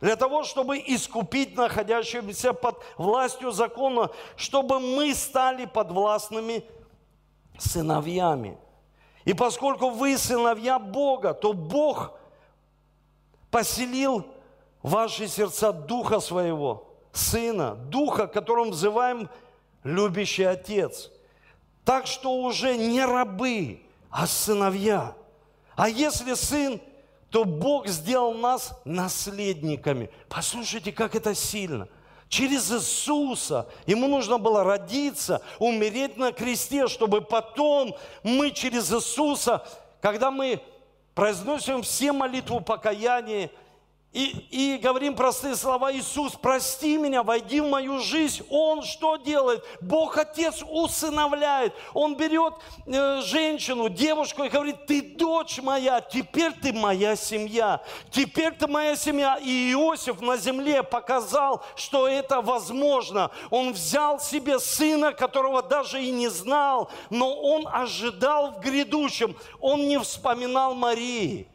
для 0.00 0.14
того, 0.14 0.44
чтобы 0.44 0.78
искупить 0.78 1.56
находящимся 1.56 2.52
под 2.52 2.80
властью 2.96 3.50
закона, 3.50 4.08
чтобы 4.36 4.78
мы 4.78 5.12
стали 5.16 5.64
подвластными 5.64 6.62
сыновьями. 7.58 8.56
И 9.24 9.34
поскольку 9.34 9.90
вы 9.90 10.16
сыновья 10.16 10.78
Бога, 10.78 11.34
то 11.34 11.52
Бог 11.52 12.12
поселил 13.50 14.26
в 14.82 14.90
ваши 14.90 15.28
сердца 15.28 15.72
Духа 15.72 16.20
Своего, 16.20 16.94
Сына, 17.12 17.74
Духа, 17.74 18.26
которым 18.26 18.70
взываем 18.70 19.28
любящий 19.82 20.44
Отец. 20.44 21.10
Так 21.84 22.06
что 22.06 22.34
уже 22.42 22.76
не 22.76 23.04
рабы, 23.04 23.80
а 24.10 24.26
сыновья. 24.26 25.14
А 25.74 25.88
если 25.88 26.34
сын, 26.34 26.80
то 27.30 27.44
Бог 27.44 27.88
сделал 27.88 28.34
нас 28.34 28.78
наследниками. 28.84 30.10
Послушайте, 30.28 30.92
как 30.92 31.14
это 31.14 31.34
сильно. 31.34 31.88
Через 32.28 32.70
Иисуса. 32.70 33.68
Ему 33.86 34.06
нужно 34.06 34.38
было 34.38 34.62
родиться, 34.62 35.40
умереть 35.58 36.18
на 36.18 36.32
кресте, 36.32 36.86
чтобы 36.86 37.22
потом 37.22 37.96
мы 38.22 38.50
через 38.50 38.92
Иисуса, 38.92 39.66
когда 40.02 40.30
мы 40.30 40.60
произносим 41.18 41.82
все 41.82 42.12
молитву 42.12 42.60
покаяния, 42.60 43.50
и, 44.10 44.46
и 44.50 44.78
говорим 44.78 45.14
простые 45.14 45.54
слова, 45.54 45.92
Иисус, 45.92 46.32
прости 46.32 46.96
меня, 46.96 47.22
войди 47.22 47.60
в 47.60 47.68
мою 47.68 47.98
жизнь. 47.98 48.42
Он 48.48 48.82
что 48.82 49.16
делает? 49.16 49.62
Бог 49.82 50.16
Отец 50.16 50.64
усыновляет. 50.66 51.74
Он 51.92 52.16
берет 52.16 52.54
э, 52.86 53.20
женщину, 53.20 53.90
девушку 53.90 54.44
и 54.44 54.48
говорит, 54.48 54.86
ты 54.86 55.02
дочь 55.02 55.60
моя, 55.60 56.00
теперь 56.00 56.52
ты 56.52 56.72
моя 56.72 57.16
семья. 57.16 57.82
Теперь 58.10 58.54
ты 58.54 58.66
моя 58.66 58.96
семья. 58.96 59.36
И 59.36 59.72
Иосиф 59.72 60.22
на 60.22 60.38
земле 60.38 60.82
показал, 60.82 61.62
что 61.76 62.08
это 62.08 62.40
возможно. 62.40 63.30
Он 63.50 63.74
взял 63.74 64.18
себе 64.18 64.58
сына, 64.58 65.12
которого 65.12 65.62
даже 65.62 66.02
и 66.02 66.10
не 66.10 66.28
знал, 66.28 66.90
но 67.10 67.38
он 67.38 67.68
ожидал 67.70 68.52
в 68.52 68.60
грядущем. 68.60 69.36
Он 69.60 69.86
не 69.86 69.98
вспоминал 69.98 70.74
Марии. 70.74 71.46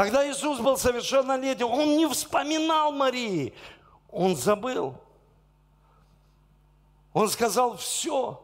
Когда 0.00 0.26
Иисус 0.26 0.60
был 0.60 0.78
совершеннолетним, 0.78 1.68
Он 1.68 1.94
не 1.98 2.08
вспоминал 2.08 2.90
Марии, 2.90 3.52
Он 4.10 4.34
забыл. 4.34 4.94
Он 7.12 7.28
сказал, 7.28 7.76
все, 7.76 8.42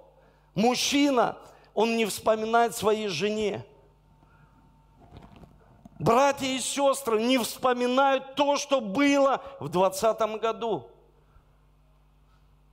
мужчина, 0.55 1.39
он 1.73 1.97
не 1.97 2.05
вспоминает 2.05 2.77
своей 2.77 3.09
жене. 3.09 3.65
Братья 5.99 6.45
и 6.45 6.59
сестры 6.59 7.23
не 7.23 7.39
вспоминают 7.39 8.35
то, 8.35 8.59
что 8.59 8.83
было 8.83 9.43
в 9.59 9.71
20 9.71 10.39
году. 10.39 10.91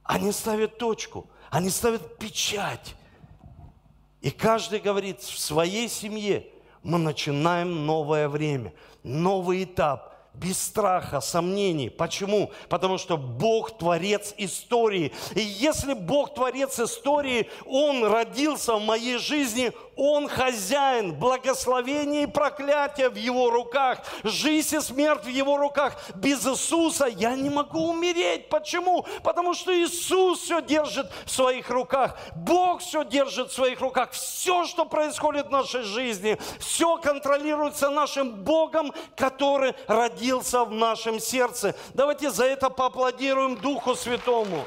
Они 0.04 0.34
ставят 0.34 0.78
точку, 0.78 1.30
они 1.50 1.70
ставят 1.70 2.18
печать. 2.18 2.96
И 4.20 4.30
каждый 4.30 4.82
говорит 4.82 5.22
в 5.22 5.40
своей 5.40 5.88
семье, 5.88 6.53
мы 6.84 7.00
начинаем 7.00 7.86
новое 7.86 8.30
время, 8.30 8.74
новый 9.04 9.64
этап 9.64 10.14
без 10.34 10.60
страха, 10.60 11.22
сомнений. 11.22 11.90
Почему? 11.90 12.52
Потому 12.68 12.98
что 12.98 13.18
Бог 13.18 13.78
творец 13.78 14.34
истории. 14.38 15.12
И 15.36 15.42
если 15.42 15.94
Бог 15.94 16.34
творец 16.34 16.80
истории, 16.80 17.50
Он 17.66 18.04
родился 18.04 18.76
в 18.76 18.84
моей 18.84 19.18
жизни, 19.18 19.72
Он 19.96 20.28
хозяин, 20.28 21.14
благословение 21.14 22.24
и 22.24 22.28
проклятие 22.28 23.10
в 23.10 23.16
Его 23.16 23.50
руках, 23.50 24.00
жизнь 24.24 24.76
и 24.76 24.80
смерть 24.80 25.26
в 25.26 25.30
Его 25.30 25.58
руках. 25.58 25.96
Без 26.16 26.46
Иисуса 26.48 27.06
я 27.06 27.36
не 27.36 27.50
могу 27.50 27.90
умереть. 27.90 28.50
Почему? 28.50 29.06
Потому 29.24 29.54
что 29.54 29.72
Иисус 29.78 30.40
все 30.40 30.62
держит 30.62 31.12
в 31.26 31.32
своих 31.32 31.70
руках. 31.70 32.18
Бог 32.36 32.82
все 32.82 33.04
держит 33.04 33.52
в 33.52 33.54
своих 33.54 33.82
руках. 33.82 34.12
Все, 34.12 34.66
что 34.66 34.86
происходит 34.86 35.48
в 35.48 35.52
нашей 35.52 35.84
жизни, 35.84 36.40
все 36.60 36.98
контролируется 36.98 37.90
нашим 37.90 38.32
Богом, 38.32 38.94
который 39.16 39.76
родился 39.88 40.64
в 40.66 40.72
нашем 40.72 41.20
сердце. 41.20 41.76
Давайте 41.94 42.32
за 42.32 42.46
это 42.46 42.70
поаплодируем 42.70 43.56
Духу 43.58 43.96
Святому. 43.96 44.66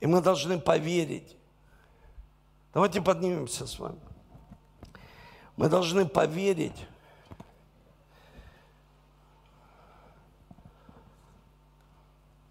И 0.00 0.06
мы 0.06 0.20
должны 0.20 0.58
поверить. 0.58 1.36
Давайте 2.74 3.00
поднимемся 3.00 3.66
с 3.66 3.78
вами. 3.78 3.98
Мы 5.56 5.68
должны 5.68 6.04
поверить, 6.04 6.86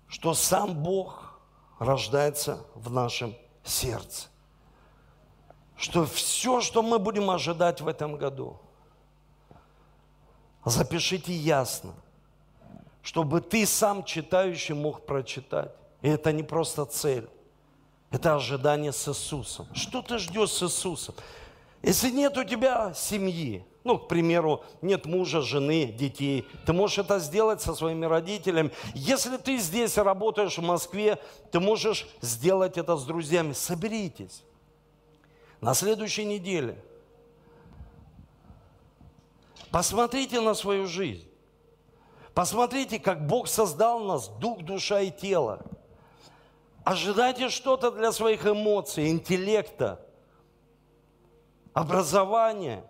что 0.07 0.33
сам 0.33 0.73
Бог 0.73 1.39
рождается 1.77 2.65
в 2.73 2.89
нашем 2.91 3.35
сердце. 3.63 4.27
Что 5.75 6.05
все, 6.05 6.61
что 6.61 6.81
мы 6.81 6.97
будем 6.97 7.29
ожидать 7.29 7.81
в 7.81 7.87
этом 7.87 8.15
году, 8.15 8.59
запишите 10.63 11.33
ясно, 11.33 11.93
чтобы 13.03 13.41
ты 13.41 13.67
сам 13.67 14.03
читающий 14.03 14.73
мог 14.73 15.05
прочитать. 15.05 15.71
И 16.01 16.07
это 16.07 16.31
не 16.31 16.43
просто 16.43 16.85
цель, 16.85 17.29
это 18.15 18.35
ожидание 18.35 18.93
с 18.93 19.09
Иисусом. 19.09 19.67
Что 19.73 20.01
ты 20.01 20.19
ждешь 20.19 20.51
с 20.51 20.63
Иисусом? 20.63 21.15
Если 21.81 22.09
нет 22.09 22.37
у 22.37 22.45
тебя 22.45 22.93
семьи, 22.93 23.65
ну, 23.83 23.99
к 23.99 24.07
примеру, 24.07 24.63
нет 24.81 25.05
мужа, 25.05 25.41
жены, 25.41 25.87
детей, 25.87 26.47
ты 26.65 26.71
можешь 26.71 26.99
это 26.99 27.19
сделать 27.19 27.61
со 27.61 27.75
своими 27.75 28.05
родителями. 28.05 28.71
Если 28.93 29.35
ты 29.35 29.57
здесь 29.57 29.97
работаешь 29.97 30.57
в 30.57 30.61
Москве, 30.61 31.19
ты 31.51 31.59
можешь 31.59 32.07
сделать 32.21 32.77
это 32.77 32.95
с 32.95 33.03
друзьями. 33.03 33.51
Соберитесь. 33.51 34.43
На 35.59 35.73
следующей 35.73 36.23
неделе 36.23 36.81
посмотрите 39.71 40.39
на 40.39 40.53
свою 40.53 40.87
жизнь. 40.87 41.27
Посмотрите, 42.33 42.97
как 42.97 43.27
Бог 43.27 43.49
создал 43.49 43.99
нас, 43.99 44.29
дух, 44.29 44.63
душа 44.63 45.01
и 45.01 45.11
тело. 45.11 45.65
Ожидайте 46.85 47.49
что-то 47.49 47.89
для 47.89 48.11
своих 48.11 48.45
эмоций, 48.45 49.09
интеллекта, 49.09 50.07
образования. 51.73 52.85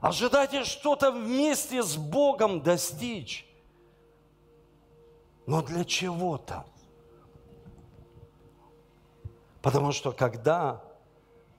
Ожидайте 0.00 0.62
что-то 0.62 1.10
вместе 1.10 1.82
с 1.82 1.96
Богом 1.96 2.62
достичь. 2.62 3.44
Но 5.46 5.62
для 5.62 5.84
чего-то. 5.84 6.64
Потому 9.62 9.90
что 9.90 10.12
когда 10.12 10.80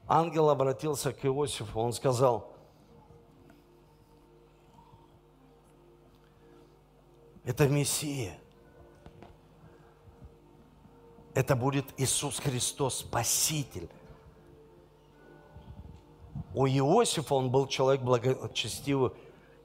ангел 0.07 0.49
обратился 0.49 1.11
к 1.11 1.25
Иосифу, 1.25 1.77
он 1.81 1.91
сказал, 1.91 2.55
это 7.43 7.67
Мессия. 7.67 8.39
Это 11.33 11.55
будет 11.55 11.85
Иисус 11.97 12.39
Христос, 12.39 12.99
Спаситель. 12.99 13.89
У 16.53 16.67
Иосифа 16.67 17.35
он 17.35 17.49
был 17.49 17.67
человек 17.67 18.01
благочестивый. 18.01 19.11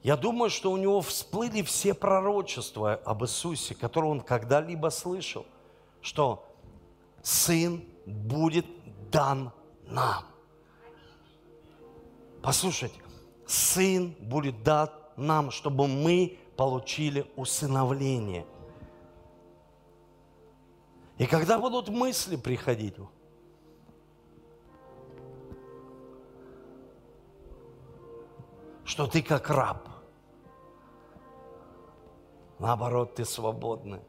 Я 0.01 0.15
думаю, 0.15 0.49
что 0.49 0.71
у 0.71 0.77
него 0.77 1.01
всплыли 1.01 1.61
все 1.63 1.93
пророчества 1.93 2.93
об 2.93 3.23
Иисусе, 3.23 3.75
которые 3.75 4.11
он 4.11 4.21
когда-либо 4.21 4.89
слышал, 4.89 5.45
что 6.01 6.45
Сын 7.21 7.83
будет 8.05 8.65
дан 9.11 9.51
нам. 9.85 10.23
Послушайте, 12.41 13.01
Сын 13.45 14.15
будет 14.21 14.63
дан 14.63 14.89
нам, 15.17 15.51
чтобы 15.51 15.87
мы 15.87 16.39
получили 16.55 17.29
усыновление– 17.35 18.45
и 21.17 21.25
когда 21.25 21.57
будут 21.57 21.89
мысли 21.89 22.35
приходить, 22.35 22.93
что 28.85 29.07
ты 29.07 29.23
как 29.23 29.49
раб, 29.49 29.89
наоборот, 32.59 33.15
ты 33.15 33.25
свободный, 33.25 34.01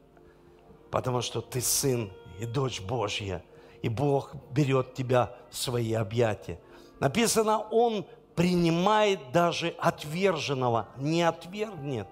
потому 0.91 1.21
что 1.21 1.41
ты 1.41 1.61
сын 1.61 2.11
и 2.39 2.45
дочь 2.45 2.79
Божья, 2.79 3.43
и 3.81 3.89
Бог 3.89 4.35
берет 4.51 4.93
тебя 4.93 5.35
в 5.49 5.57
свои 5.57 5.93
объятия. 5.93 6.59
Написано, 6.99 7.59
Он 7.71 8.05
принимает 8.35 9.31
даже 9.31 9.69
отверженного, 9.79 10.89
не 10.97 11.23
отвергнет. 11.23 12.07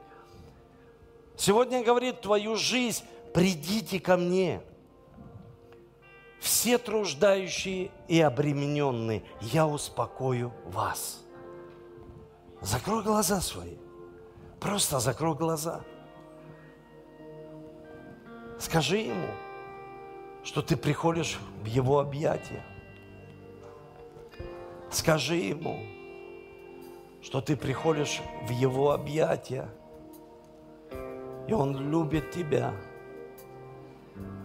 Сегодня 1.36 1.84
говорит 1.84 2.22
твою 2.22 2.56
жизнь, 2.56 3.04
придите 3.32 4.00
ко 4.00 4.18
мне– 4.18 4.64
все 6.40 6.78
труждающие 6.78 7.92
и 8.08 8.22
обремененные, 8.22 9.24
я 9.42 9.68
успокою 9.68 10.54
вас. 10.66 11.24
Закрой 12.62 13.04
глаза 13.04 13.42
свои. 13.42 13.78
Просто 14.60 15.00
закрой 15.00 15.36
глаза. 15.36 15.82
Скажи 18.60 18.98
ему, 18.98 19.30
что 20.44 20.62
ты 20.62 20.76
приходишь 20.76 21.38
в 21.62 21.66
его 21.66 22.00
объятия. 22.00 22.64
Скажи 24.90 25.36
ему, 25.36 25.80
что 27.22 27.42
ты 27.42 27.56
приходишь 27.56 28.22
в 28.48 28.52
его 28.52 28.92
объятия, 28.92 29.70
и 31.48 31.54
он 31.54 31.92
любит 31.92 32.32
тебя 32.32 32.74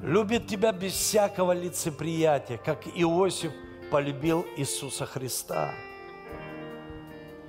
любит 0.02 0.46
тебя 0.46 0.72
без 0.72 0.92
всякого 0.92 1.52
лицеприятия, 1.52 2.58
как 2.58 2.86
Иосиф 2.86 3.52
полюбил 3.90 4.44
Иисуса 4.56 5.06
Христа. 5.06 5.72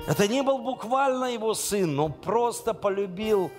Это 0.08 0.28
не 0.28 0.44
был 0.44 0.60
буквально 0.60 1.26
его 1.26 1.54
сын, 1.54 1.96
но 1.96 2.10
просто 2.10 2.74
полюбил. 2.74 3.52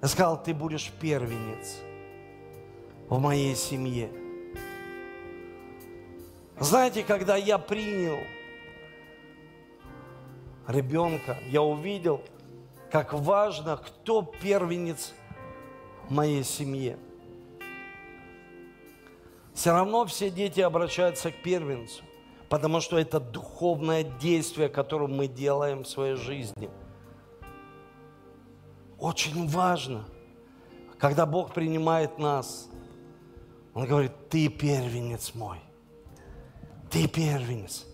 Я 0.00 0.08
сказал, 0.08 0.42
ты 0.42 0.54
будешь 0.54 0.90
первенец 1.00 1.78
в 3.08 3.18
моей 3.20 3.54
семье. 3.54 4.10
Знаете, 6.58 7.02
когда 7.02 7.36
я 7.36 7.58
принял 7.58 8.18
ребенка, 10.66 11.38
я 11.48 11.62
увидел, 11.62 12.22
как 12.90 13.12
важно, 13.12 13.76
кто 13.76 14.22
первенец 14.22 15.12
моей 16.10 16.44
семье– 16.44 16.98
все 19.60 19.72
равно 19.72 20.06
все 20.06 20.30
дети 20.30 20.60
обращаются 20.60 21.30
к 21.30 21.42
первенцу, 21.42 22.02
потому 22.48 22.80
что 22.80 22.98
это 22.98 23.20
духовное 23.20 24.04
действие, 24.04 24.70
которое 24.70 25.06
мы 25.06 25.26
делаем 25.26 25.84
в 25.84 25.86
своей 25.86 26.16
жизни. 26.16 26.70
Очень 28.98 29.46
важно, 29.46 30.06
когда 30.98 31.26
Бог 31.26 31.52
принимает 31.52 32.18
нас, 32.18 32.70
Он 33.74 33.86
говорит, 33.86 34.12
ты 34.30 34.48
первенец 34.48 35.34
мой, 35.34 35.58
ты 36.90 37.06
первенец. 37.06 37.86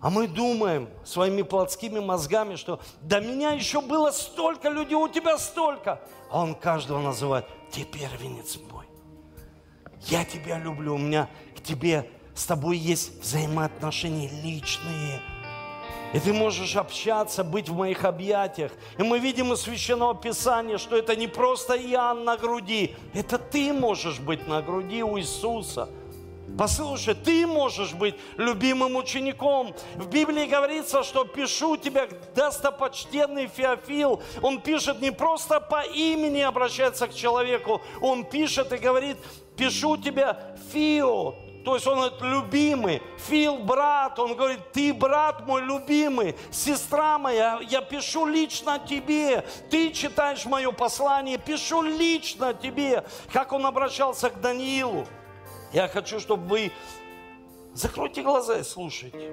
А 0.00 0.10
мы 0.10 0.28
думаем 0.28 0.88
своими 1.04 1.42
плотскими 1.42 1.98
мозгами, 1.98 2.54
что 2.54 2.80
до 3.02 3.20
меня 3.20 3.50
еще 3.50 3.80
было 3.80 4.12
столько 4.12 4.68
людей, 4.68 4.94
у 4.94 5.08
тебя 5.08 5.38
столько. 5.38 6.00
А 6.30 6.42
он 6.42 6.54
каждого 6.54 7.00
называет, 7.00 7.46
ты 7.72 7.84
первенец 7.84 8.58
мой. 8.70 8.86
Я 10.02 10.24
тебя 10.24 10.58
люблю, 10.58 10.94
у 10.94 10.98
меня 10.98 11.28
к 11.56 11.60
тебе, 11.60 12.08
с 12.34 12.46
тобой 12.46 12.76
есть 12.76 13.20
взаимоотношения 13.20 14.30
личные. 14.42 15.20
И 16.14 16.20
ты 16.20 16.32
можешь 16.32 16.76
общаться, 16.76 17.42
быть 17.42 17.68
в 17.68 17.74
моих 17.74 18.04
объятиях. 18.04 18.72
И 18.98 19.02
мы 19.02 19.18
видим 19.18 19.52
из 19.52 19.62
Священного 19.62 20.14
Писания, 20.14 20.78
что 20.78 20.96
это 20.96 21.16
не 21.16 21.26
просто 21.26 21.76
Иоанн 21.76 22.24
на 22.24 22.36
груди, 22.36 22.94
это 23.12 23.36
ты 23.36 23.72
можешь 23.72 24.20
быть 24.20 24.46
на 24.46 24.62
груди 24.62 25.02
у 25.02 25.18
Иисуса. 25.18 25.90
Послушай, 26.56 27.14
ты 27.14 27.46
можешь 27.46 27.92
быть 27.92 28.14
любимым 28.36 28.96
учеником. 28.96 29.74
В 29.96 30.08
Библии 30.08 30.46
говорится, 30.46 31.02
что 31.02 31.24
пишу 31.24 31.76
тебя, 31.76 32.08
достопочтенный 32.34 33.48
Феофил. 33.48 34.22
Он 34.42 34.60
пишет 34.60 35.00
не 35.00 35.10
просто 35.10 35.60
по 35.60 35.82
имени 35.82 36.40
обращается 36.40 37.06
к 37.06 37.14
человеку, 37.14 37.80
он 38.00 38.24
пишет 38.24 38.72
и 38.72 38.78
говорит, 38.78 39.18
пишу 39.56 39.96
тебя 39.96 40.56
Фио, 40.72 41.34
то 41.68 41.74
есть 41.74 41.86
он 41.86 42.02
это 42.02 42.24
любимый. 42.24 43.02
Фил, 43.28 43.58
брат, 43.58 44.18
он 44.18 44.34
говорит, 44.34 44.72
ты 44.72 44.94
брат 44.94 45.46
мой 45.46 45.60
любимый, 45.60 46.34
сестра 46.50 47.18
моя, 47.18 47.60
я 47.68 47.82
пишу 47.82 48.24
лично 48.24 48.78
тебе. 48.78 49.44
Ты 49.70 49.92
читаешь 49.92 50.46
мое 50.46 50.72
послание, 50.72 51.36
пишу 51.36 51.82
лично 51.82 52.54
тебе. 52.54 53.04
Как 53.34 53.52
он 53.52 53.66
обращался 53.66 54.30
к 54.30 54.40
Даниилу. 54.40 55.06
Я 55.72 55.88
хочу, 55.88 56.20
чтобы 56.20 56.46
вы 56.46 56.72
закройте 57.74 58.22
глаза 58.22 58.58
и 58.58 58.62
слушайте, 58.62 59.32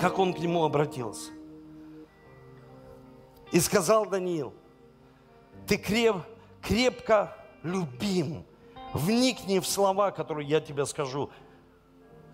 как 0.00 0.18
он 0.18 0.34
к 0.34 0.38
нему 0.38 0.64
обратился. 0.64 1.30
И 3.52 3.60
сказал 3.60 4.06
Даниил, 4.06 4.52
ты 5.66 5.76
креп, 5.76 6.16
крепко 6.60 7.36
любим 7.62 8.44
Вникни 8.94 9.58
в 9.58 9.66
слова, 9.66 10.12
которые 10.12 10.48
я 10.48 10.60
тебе 10.60 10.86
скажу. 10.86 11.28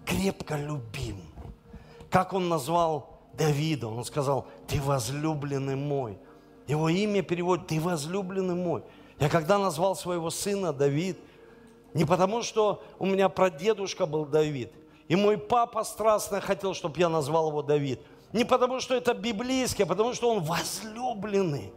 Крепко 0.04 0.56
любим. 0.56 1.22
Как 2.10 2.34
он 2.34 2.50
назвал 2.50 3.18
Давида? 3.32 3.88
Он 3.88 4.04
сказал, 4.04 4.46
ты 4.68 4.78
возлюбленный 4.80 5.76
мой. 5.76 6.18
Его 6.66 6.90
имя 6.90 7.22
переводит, 7.22 7.68
ты 7.68 7.80
возлюбленный 7.80 8.54
мой. 8.54 8.82
Я 9.18 9.30
когда 9.30 9.58
назвал 9.58 9.96
своего 9.96 10.28
сына 10.28 10.74
Давид, 10.74 11.18
не 11.94 12.04
потому 12.04 12.42
что 12.42 12.82
у 12.98 13.06
меня 13.06 13.28
прадедушка 13.28 14.06
был 14.06 14.24
Давид, 14.24 14.72
и 15.08 15.16
мой 15.16 15.38
папа 15.38 15.82
страстно 15.84 16.40
хотел, 16.40 16.74
чтобы 16.74 16.98
я 16.98 17.08
назвал 17.08 17.48
его 17.48 17.62
Давид. 17.62 18.00
Не 18.32 18.44
потому 18.44 18.78
что 18.78 18.94
это 18.94 19.12
библейский, 19.12 19.84
а 19.84 19.86
потому 19.86 20.14
что 20.14 20.30
он 20.30 20.40
возлюбленный. 20.40 21.72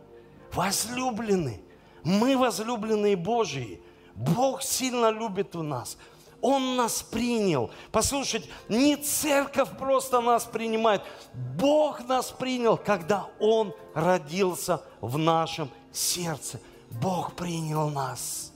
Возлюбленный. 0.53 1.61
Мы 2.03 2.37
возлюбленные 2.37 3.15
Божьи. 3.15 3.81
Бог 4.13 4.61
сильно 4.61 5.09
любит 5.09 5.55
в 5.55 5.63
нас. 5.63 5.97
Он 6.41 6.75
нас 6.75 7.01
принял. 7.01 7.71
Послушайте, 7.91 8.49
не 8.69 8.97
церковь 8.97 9.69
просто 9.79 10.21
нас 10.21 10.43
принимает. 10.43 11.01
Бог 11.33 12.05
нас 12.07 12.29
принял, 12.29 12.77
когда 12.77 13.27
Он 13.39 13.73
родился 13.95 14.81
в 15.01 15.17
нашем 15.17 15.71
сердце. 15.91 16.59
Бог 16.91 17.33
принял 17.33 17.89
нас. 17.89 18.52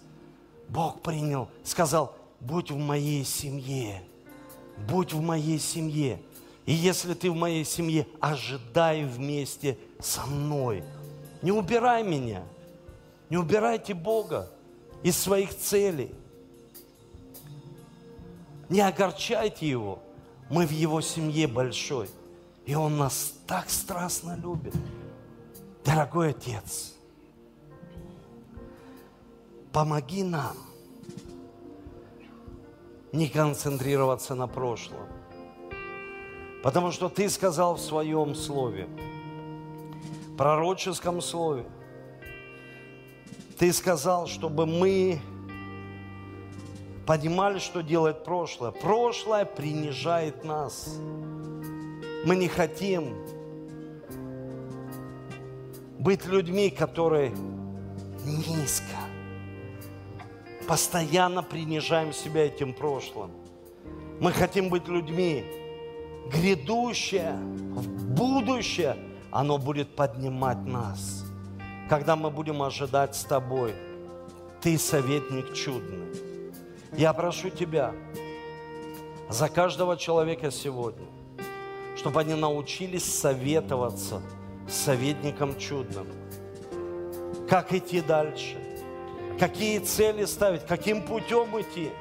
Бог 0.70 1.02
принял, 1.02 1.50
сказал, 1.64 2.16
будь 2.40 2.72
в 2.72 2.78
моей 2.78 3.24
семье. 3.24 4.04
Будь 4.90 5.14
в 5.14 5.22
моей 5.22 5.60
семье. 5.60 6.22
И 6.66 6.74
если 6.74 7.14
ты 7.14 7.32
в 7.32 7.36
моей 7.36 7.64
семье, 7.64 8.06
ожидай 8.20 9.06
вместе 9.06 9.78
со 10.00 10.26
мной. 10.26 10.84
Не 11.42 11.52
убирай 11.52 12.04
меня. 12.04 12.44
Не 13.30 13.38
убирайте 13.38 13.94
Бога 13.94 14.50
из 15.04 15.18
своих 15.18 15.58
целей. 15.58 16.14
Не 18.70 18.82
огорчайте 18.82 19.68
Его. 19.68 20.00
Мы 20.50 20.66
в 20.66 20.72
Его 20.72 21.02
семье 21.02 21.48
большой. 21.48 22.10
И 22.66 22.76
Он 22.76 22.98
нас 22.98 23.34
так 23.48 23.70
страстно 23.70 24.38
любит. 24.42 24.74
Дорогой 25.86 26.32
Отец, 26.32 26.97
помоги 29.78 30.24
нам 30.24 30.58
не 33.12 33.30
концентрироваться 33.30 34.34
на 34.34 34.48
прошлом. 34.48 35.06
Потому 36.64 36.92
что 36.92 37.10
Ты 37.10 37.30
сказал 37.30 37.76
в 37.76 37.80
Своем 37.80 38.34
Слове, 38.34 38.88
пророческом 40.36 41.22
Слове, 41.22 41.64
Ты 43.60 43.72
сказал, 43.72 44.26
чтобы 44.26 44.66
мы 44.66 45.22
понимали, 47.06 47.60
что 47.60 47.84
делает 47.84 48.24
прошлое. 48.24 48.72
Прошлое 48.72 49.46
принижает 49.46 50.44
нас. 50.44 50.98
Мы 52.26 52.36
не 52.36 52.48
хотим 52.48 53.14
быть 56.00 56.26
людьми, 56.26 56.72
которые 56.72 57.32
низко, 58.26 59.07
постоянно 60.68 61.42
принижаем 61.42 62.14
себя 62.14 62.46
этим 62.46 62.74
прошлым. 62.74 63.32
Мы 64.20 64.32
хотим 64.32 64.70
быть 64.70 64.88
людьми, 64.88 65.46
грядущее, 66.32 67.34
будущее, 67.34 68.98
оно 69.32 69.58
будет 69.58 69.96
поднимать 69.96 70.64
нас. 70.66 71.24
Когда 71.90 72.16
мы 72.16 72.30
будем 72.30 72.62
ожидать 72.62 73.16
с 73.16 73.24
тобой, 73.24 73.74
ты 74.62 74.78
советник 74.78 75.54
чудный. 75.54 76.08
Я 76.98 77.14
прошу 77.14 77.50
Тебя 77.50 77.94
за 79.30 79.50
каждого 79.50 79.96
человека 79.98 80.52
сегодня, 80.52 81.08
чтобы 81.96 82.22
они 82.22 82.34
научились 82.34 83.06
советоваться 83.06 84.22
советником 84.68 85.58
чудным. 85.58 86.08
Как 87.48 87.74
идти 87.74 88.02
дальше? 88.02 88.67
Какие 89.40 89.80
цели 89.80 90.26
ставить? 90.26 90.66
Каким 90.66 91.02
путем 91.02 91.60
идти? 91.62 91.92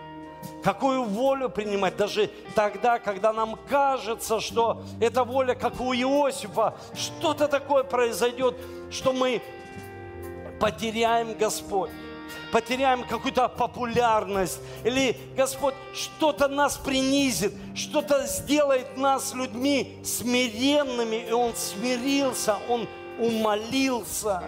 Какую 0.62 1.05
волю 1.05 1.49
принимать? 1.49 1.97
Даже 1.97 2.30
тогда, 2.55 2.99
когда 2.99 3.32
нам 3.32 3.59
кажется, 3.68 4.41
что 4.41 4.82
эта 5.01 5.24
воля, 5.24 5.55
как 5.55 5.80
у 5.80 5.93
Иосифа, 5.93 6.74
что-то 6.95 7.49
такое 7.49 7.84
произойдет, 7.84 8.57
что 8.91 9.12
мы 9.12 9.43
потеряем 10.59 11.37
Господь 11.37 11.91
потеряем 12.53 13.05
какую-то 13.05 13.49
популярность, 13.49 14.61
или 14.84 15.16
Господь 15.37 15.74
что-то 15.95 16.49
нас 16.49 16.76
принизит, 16.76 17.53
что-то 17.74 18.26
сделает 18.26 18.97
нас 18.97 19.34
людьми 19.34 19.99
смиренными, 20.05 21.16
и 21.28 21.32
Он 21.32 21.55
смирился, 21.55 22.57
Он 22.68 22.89
умолился, 23.18 24.43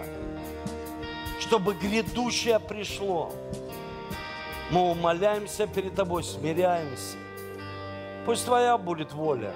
чтобы 1.49 1.75
грядущее 1.75 2.61
пришло. 2.61 3.33
Мы 4.71 4.91
умоляемся 4.91 5.67
перед 5.67 5.95
Тобой, 5.95 6.23
смиряемся. 6.23 7.17
Пусть 8.25 8.45
Твоя 8.45 8.79
будет 8.79 9.13
воля. 9.13 9.53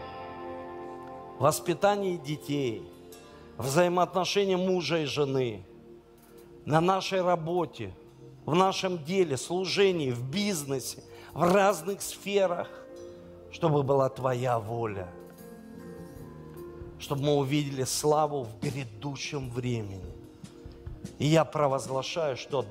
Воспитание 1.38 2.16
детей, 2.16 2.82
взаимоотношения 3.58 4.56
мужа 4.56 4.98
и 4.98 5.04
жены, 5.04 5.64
на 6.64 6.80
нашей 6.80 7.22
работе– 7.22 7.94
в 8.44 8.54
нашем 8.54 9.02
деле, 9.04 9.36
служении, 9.36 10.10
в 10.10 10.22
бизнесе, 10.28 11.02
в 11.32 11.42
разных 11.42 12.02
сферах, 12.02 12.68
чтобы 13.50 13.82
была 13.82 14.08
Твоя 14.08 14.58
воля, 14.58 15.08
чтобы 16.98 17.22
мы 17.22 17.34
увидели 17.36 17.84
славу 17.84 18.44
в 18.44 18.58
грядущем 18.60 19.50
времени. 19.50 20.11
И 21.18 21.26
я 21.26 21.44
провозглашаю, 21.44 22.36
что 22.36 22.64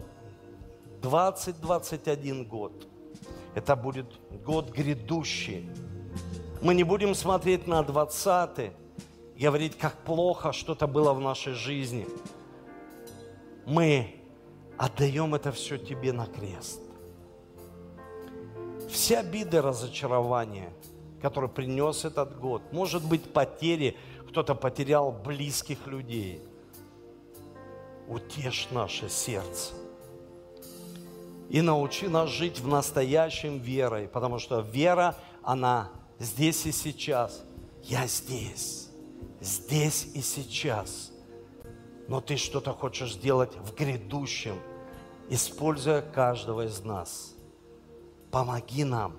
2021 1.02 2.46
год– 2.46 2.88
это 3.56 3.76
будет 3.76 4.06
год 4.46 4.70
грядущий. 4.72 5.70
Мы 6.62 6.76
не 6.76 6.84
будем 6.84 7.16
смотреть 7.16 7.68
на 7.68 7.84
20 7.84 8.72
говорить, 9.38 9.78
как 9.78 9.98
плохо 9.98 10.52
что-то 10.54 10.88
было 10.88 11.14
в 11.14 11.20
нашей 11.20 11.54
жизни. 11.54 12.08
Мы 13.66 14.16
отдаем 14.78 15.36
это 15.36 15.52
все 15.52 15.78
тебе 15.78 16.14
на 16.14 16.28
крест. 16.28 16.80
Все 18.90 19.20
обиды, 19.20 19.62
разочарования, 19.62 20.72
которые 21.22 21.50
принес 21.50 22.06
этот 22.06 22.40
год, 22.40 22.62
может 22.72 23.04
быть, 23.08 23.32
потери, 23.34 23.96
кто-то 24.30 24.54
потерял 24.54 25.12
близких 25.12 25.88
людей. 25.88 26.42
Утешь 28.12 28.68
наше 28.72 29.07
сердце. 29.07 29.74
И 31.49 31.62
научи 31.62 32.09
нас 32.09 32.30
жить 32.30 32.59
в 32.59 32.68
настоящем 32.68 33.57
верой, 33.59 34.09
потому 34.09 34.38
что 34.38 34.59
вера, 34.59 35.16
она 35.43 35.89
здесь 36.20 36.66
и 36.66 36.74
сейчас. 36.74 37.41
Я 37.84 38.07
здесь, 38.07 38.89
здесь 39.39 40.09
и 40.14 40.22
сейчас. 40.22 41.09
Но 42.09 42.20
ты 42.20 42.36
что-то 42.36 42.74
хочешь 42.74 43.14
сделать 43.14 43.55
в 43.55 43.74
грядущем– 43.76 44.59
используя 45.30 46.01
каждого 46.01 46.66
из 46.66 46.84
нас. 46.84 47.34
Помоги 48.30 48.84
нам, 48.84 49.16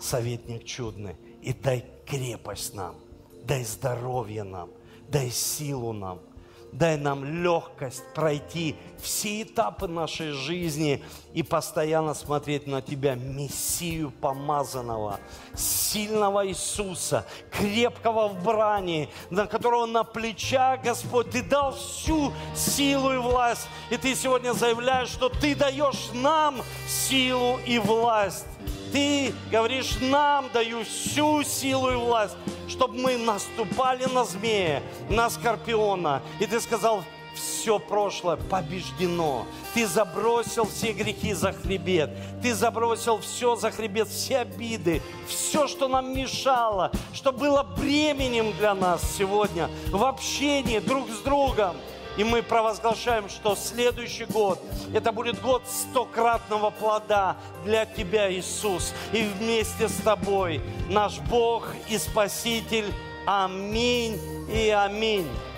советник 0.00 0.64
чудный, 0.64 1.14
и 1.40 1.52
дай 1.52 1.84
крепость 2.04 2.74
нам, 2.74 2.96
дай 3.44 3.64
здоровье 3.64 4.42
нам, 4.42 4.70
дай 5.08 5.30
силу 5.30 5.92
нам– 5.92 6.18
дай 6.74 6.96
нам 6.96 7.24
легкость 7.24 8.02
пройти 8.14 8.76
все 9.00 9.42
этапы 9.42 9.86
нашей 9.86 10.32
жизни 10.32 11.02
и 11.32 11.42
постоянно 11.42 12.14
смотреть 12.14 12.66
на 12.66 12.82
Тебя, 12.82 13.14
Мессию 13.14 14.10
помазанного, 14.10 15.20
сильного 15.54 16.46
Иисуса, 16.48 17.26
крепкого 17.50 18.28
в 18.28 18.42
брани, 18.42 19.08
на 19.30 19.46
которого 19.46 19.86
на 19.86 20.02
плечах, 20.02 20.82
Господь, 20.82 21.30
Ты 21.30 21.42
дал 21.42 21.72
всю 21.74 22.32
силу 22.56 23.12
и 23.12 23.18
власть. 23.18 23.68
И 23.90 23.96
Ты 23.96 24.14
сегодня 24.16 24.52
заявляешь, 24.52 25.08
что 25.08 25.28
Ты 25.28 25.54
даешь 25.54 26.10
нам 26.12 26.60
силу 26.88 27.58
и 27.66 27.78
власть. 27.78 28.46
Ты 28.94 29.34
говоришь, 29.50 29.96
нам 30.00 30.48
даю 30.52 30.84
всю 30.84 31.42
силу 31.42 31.90
и 31.90 31.96
власть 31.96 32.36
чтобы 32.68 32.94
мы 32.94 33.16
наступали 33.16 34.04
на 34.06 34.24
змея, 34.24 34.82
на 35.08 35.30
скорпиона. 35.30 36.22
И 36.40 36.46
ты 36.46 36.60
сказал, 36.60 37.04
все 37.34 37.78
прошлое 37.78 38.36
побеждено. 38.36 39.46
Ты 39.74 39.86
забросил 39.86 40.66
все 40.66 40.92
грехи 40.92 41.32
за 41.34 41.52
хребет. 41.52 42.10
Ты 42.42 42.54
забросил 42.54 43.18
все 43.18 43.56
за 43.56 43.70
хребет, 43.70 44.08
все 44.08 44.38
обиды, 44.38 45.02
все, 45.26 45.66
что 45.66 45.88
нам 45.88 46.16
мешало, 46.16 46.92
что 47.12 47.32
было 47.32 47.62
бременем 47.62 48.52
для 48.56 48.74
нас 48.74 49.02
сегодня 49.16 49.68
в 49.90 50.04
общении 50.04 50.78
друг 50.78 51.10
с 51.10 51.18
другом. 51.18 51.76
И 52.16 52.24
мы 52.24 52.42
провозглашаем, 52.42 53.28
что 53.28 53.56
следующий 53.56 54.24
год, 54.24 54.60
это 54.92 55.10
будет 55.12 55.40
год 55.40 55.62
стократного 55.66 56.70
плода 56.70 57.36
для 57.64 57.86
Тебя, 57.86 58.32
Иисус. 58.32 58.92
И 59.12 59.22
вместе 59.22 59.88
с 59.88 59.96
Тобой 59.96 60.60
наш 60.88 61.18
Бог 61.20 61.68
и 61.88 61.98
Спаситель. 61.98 62.92
Аминь 63.26 64.18
и 64.48 64.68
аминь. 64.68 65.28